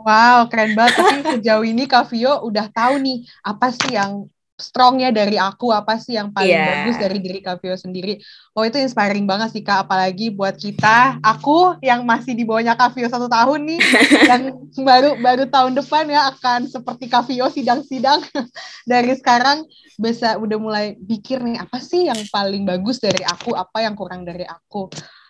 Wow, 0.06 0.50
keren 0.50 0.74
banget. 0.74 0.94
Tapi 0.98 1.20
sejauh 1.42 1.66
ini 1.66 1.86
Kak 1.86 2.10
Vio 2.14 2.42
udah 2.46 2.70
tahu 2.70 3.02
nih 3.02 3.26
apa 3.46 3.68
sih 3.74 3.98
yang 3.98 4.26
strongnya 4.60 5.10
dari 5.10 5.40
aku 5.40 5.72
apa 5.72 5.98
sih 5.98 6.20
yang 6.20 6.30
paling 6.30 6.52
yeah. 6.52 6.86
bagus 6.86 6.96
dari 7.00 7.18
diri 7.18 7.40
Kak 7.40 7.64
Vio 7.64 7.74
sendiri? 7.80 8.20
Oh 8.54 8.68
itu 8.68 8.76
inspiring 8.76 9.24
banget 9.24 9.56
sih 9.56 9.64
Kak. 9.64 9.88
Apalagi 9.88 10.30
buat 10.30 10.60
kita 10.60 11.24
aku 11.24 11.80
yang 11.80 12.04
masih 12.04 12.36
di 12.36 12.44
bawahnya 12.44 12.76
Kak 12.76 12.94
Vio 12.94 13.08
satu 13.08 13.32
tahun 13.32 13.66
nih 13.66 13.80
yang 14.32 14.44
baru 14.84 15.18
baru 15.18 15.44
tahun 15.48 15.74
depan 15.80 16.06
ya 16.12 16.30
akan 16.36 16.68
seperti 16.68 17.08
Kak 17.08 17.26
Vio 17.26 17.48
sidang-sidang. 17.50 18.20
Dari 18.92 19.16
sekarang 19.16 19.66
bisa 20.00 20.40
udah 20.40 20.58
mulai 20.60 20.86
pikir 20.96 21.44
nih 21.44 21.60
apa 21.60 21.80
sih 21.84 22.08
yang 22.08 22.20
paling 22.32 22.64
bagus 22.64 23.04
dari 23.04 23.20
aku 23.20 23.52
apa 23.52 23.84
yang 23.84 24.00
kurang 24.00 24.24
dari 24.24 24.48
aku 24.48 24.88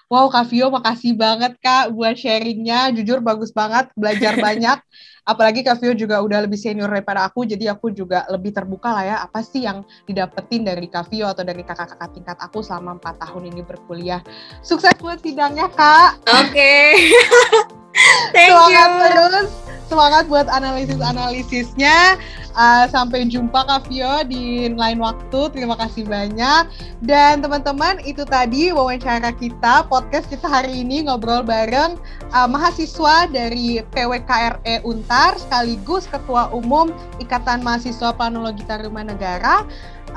Wow, 0.09 0.25
Kak 0.33 0.49
Vio, 0.49 0.73
makasih 0.73 1.13
banget 1.13 1.53
Kak 1.61 1.93
buat 1.93 2.17
sharingnya. 2.17 2.89
Jujur 2.97 3.21
bagus 3.21 3.53
banget, 3.53 3.93
belajar 3.93 4.33
banyak. 4.41 4.81
Apalagi 5.21 5.61
Kak 5.61 5.77
Vio 5.77 5.93
juga 5.93 6.17
udah 6.25 6.49
lebih 6.49 6.57
senior 6.57 6.89
daripada 6.89 7.29
aku, 7.29 7.45
jadi 7.45 7.77
aku 7.77 7.93
juga 7.93 8.25
lebih 8.25 8.49
terbuka 8.49 8.89
lah 8.89 9.05
ya. 9.05 9.17
Apa 9.21 9.45
sih 9.45 9.69
yang 9.69 9.85
didapetin 10.09 10.65
dari 10.65 10.89
Kak 10.89 11.13
Vio 11.13 11.29
atau 11.29 11.45
dari 11.45 11.61
kakak-kakak 11.61 12.09
tingkat 12.17 12.37
aku 12.41 12.65
selama 12.65 12.97
empat 12.97 13.21
tahun 13.21 13.53
ini 13.53 13.61
berkuliah. 13.61 14.25
Sukses 14.65 14.97
buat 14.97 15.21
sidangnya, 15.21 15.69
Kak. 15.69 16.25
Oke. 16.25 16.57
Okay. 16.57 17.13
Thank 18.33 18.49
Semangat 18.49 18.89
you. 18.89 19.01
terus. 19.05 19.49
Semangat 19.89 20.25
buat 20.25 20.49
analisis-analisisnya. 20.49 22.17
Uh, 22.59 22.83
sampai 22.91 23.23
jumpa 23.23 23.63
Kak 23.63 23.87
Vio 23.87 24.19
di 24.27 24.67
lain 24.67 24.99
waktu. 24.99 25.47
Terima 25.55 25.79
kasih 25.79 26.03
banyak. 26.03 26.67
Dan 26.99 27.39
teman-teman, 27.39 28.03
itu 28.03 28.27
tadi 28.27 28.75
wawancara 28.75 29.31
kita, 29.31 29.87
podcast 29.87 30.27
kita 30.27 30.43
hari 30.43 30.83
ini 30.83 31.07
ngobrol 31.07 31.39
bareng 31.39 31.95
uh, 32.35 32.47
mahasiswa 32.51 33.31
dari 33.31 33.79
PWKRE 33.95 34.83
Untar 34.83 35.39
sekaligus 35.39 36.03
Ketua 36.11 36.51
Umum 36.51 36.91
Ikatan 37.23 37.63
Mahasiswa 37.63 38.11
Planologi 38.11 38.67
Tarumanegara. 38.67 39.63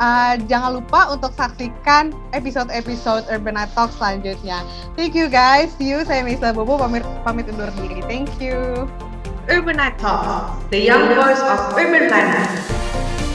Uh, 0.01 0.35
jangan 0.51 0.83
lupa 0.83 1.15
untuk 1.15 1.31
saksikan 1.39 2.11
episode-episode 2.35 3.23
Urban 3.31 3.55
Night 3.55 3.71
Talk 3.79 3.95
selanjutnya. 3.95 4.67
Thank 4.99 5.15
you 5.15 5.31
guys. 5.31 5.71
See 5.79 5.95
you. 5.95 6.03
Saya 6.03 6.27
Misa 6.27 6.51
Bobo 6.51 6.81
pamit 6.81 7.07
pamit 7.23 7.47
undur 7.47 7.71
diri. 7.79 8.03
Thank 8.11 8.35
you. 8.43 8.91
Urbanite 9.49 9.99
Talk: 9.99 10.71
the 10.71 10.79
young 10.79 11.15
voice 11.15 11.41
of 11.41 11.75
urban 11.77 12.09
finance. 12.09 13.32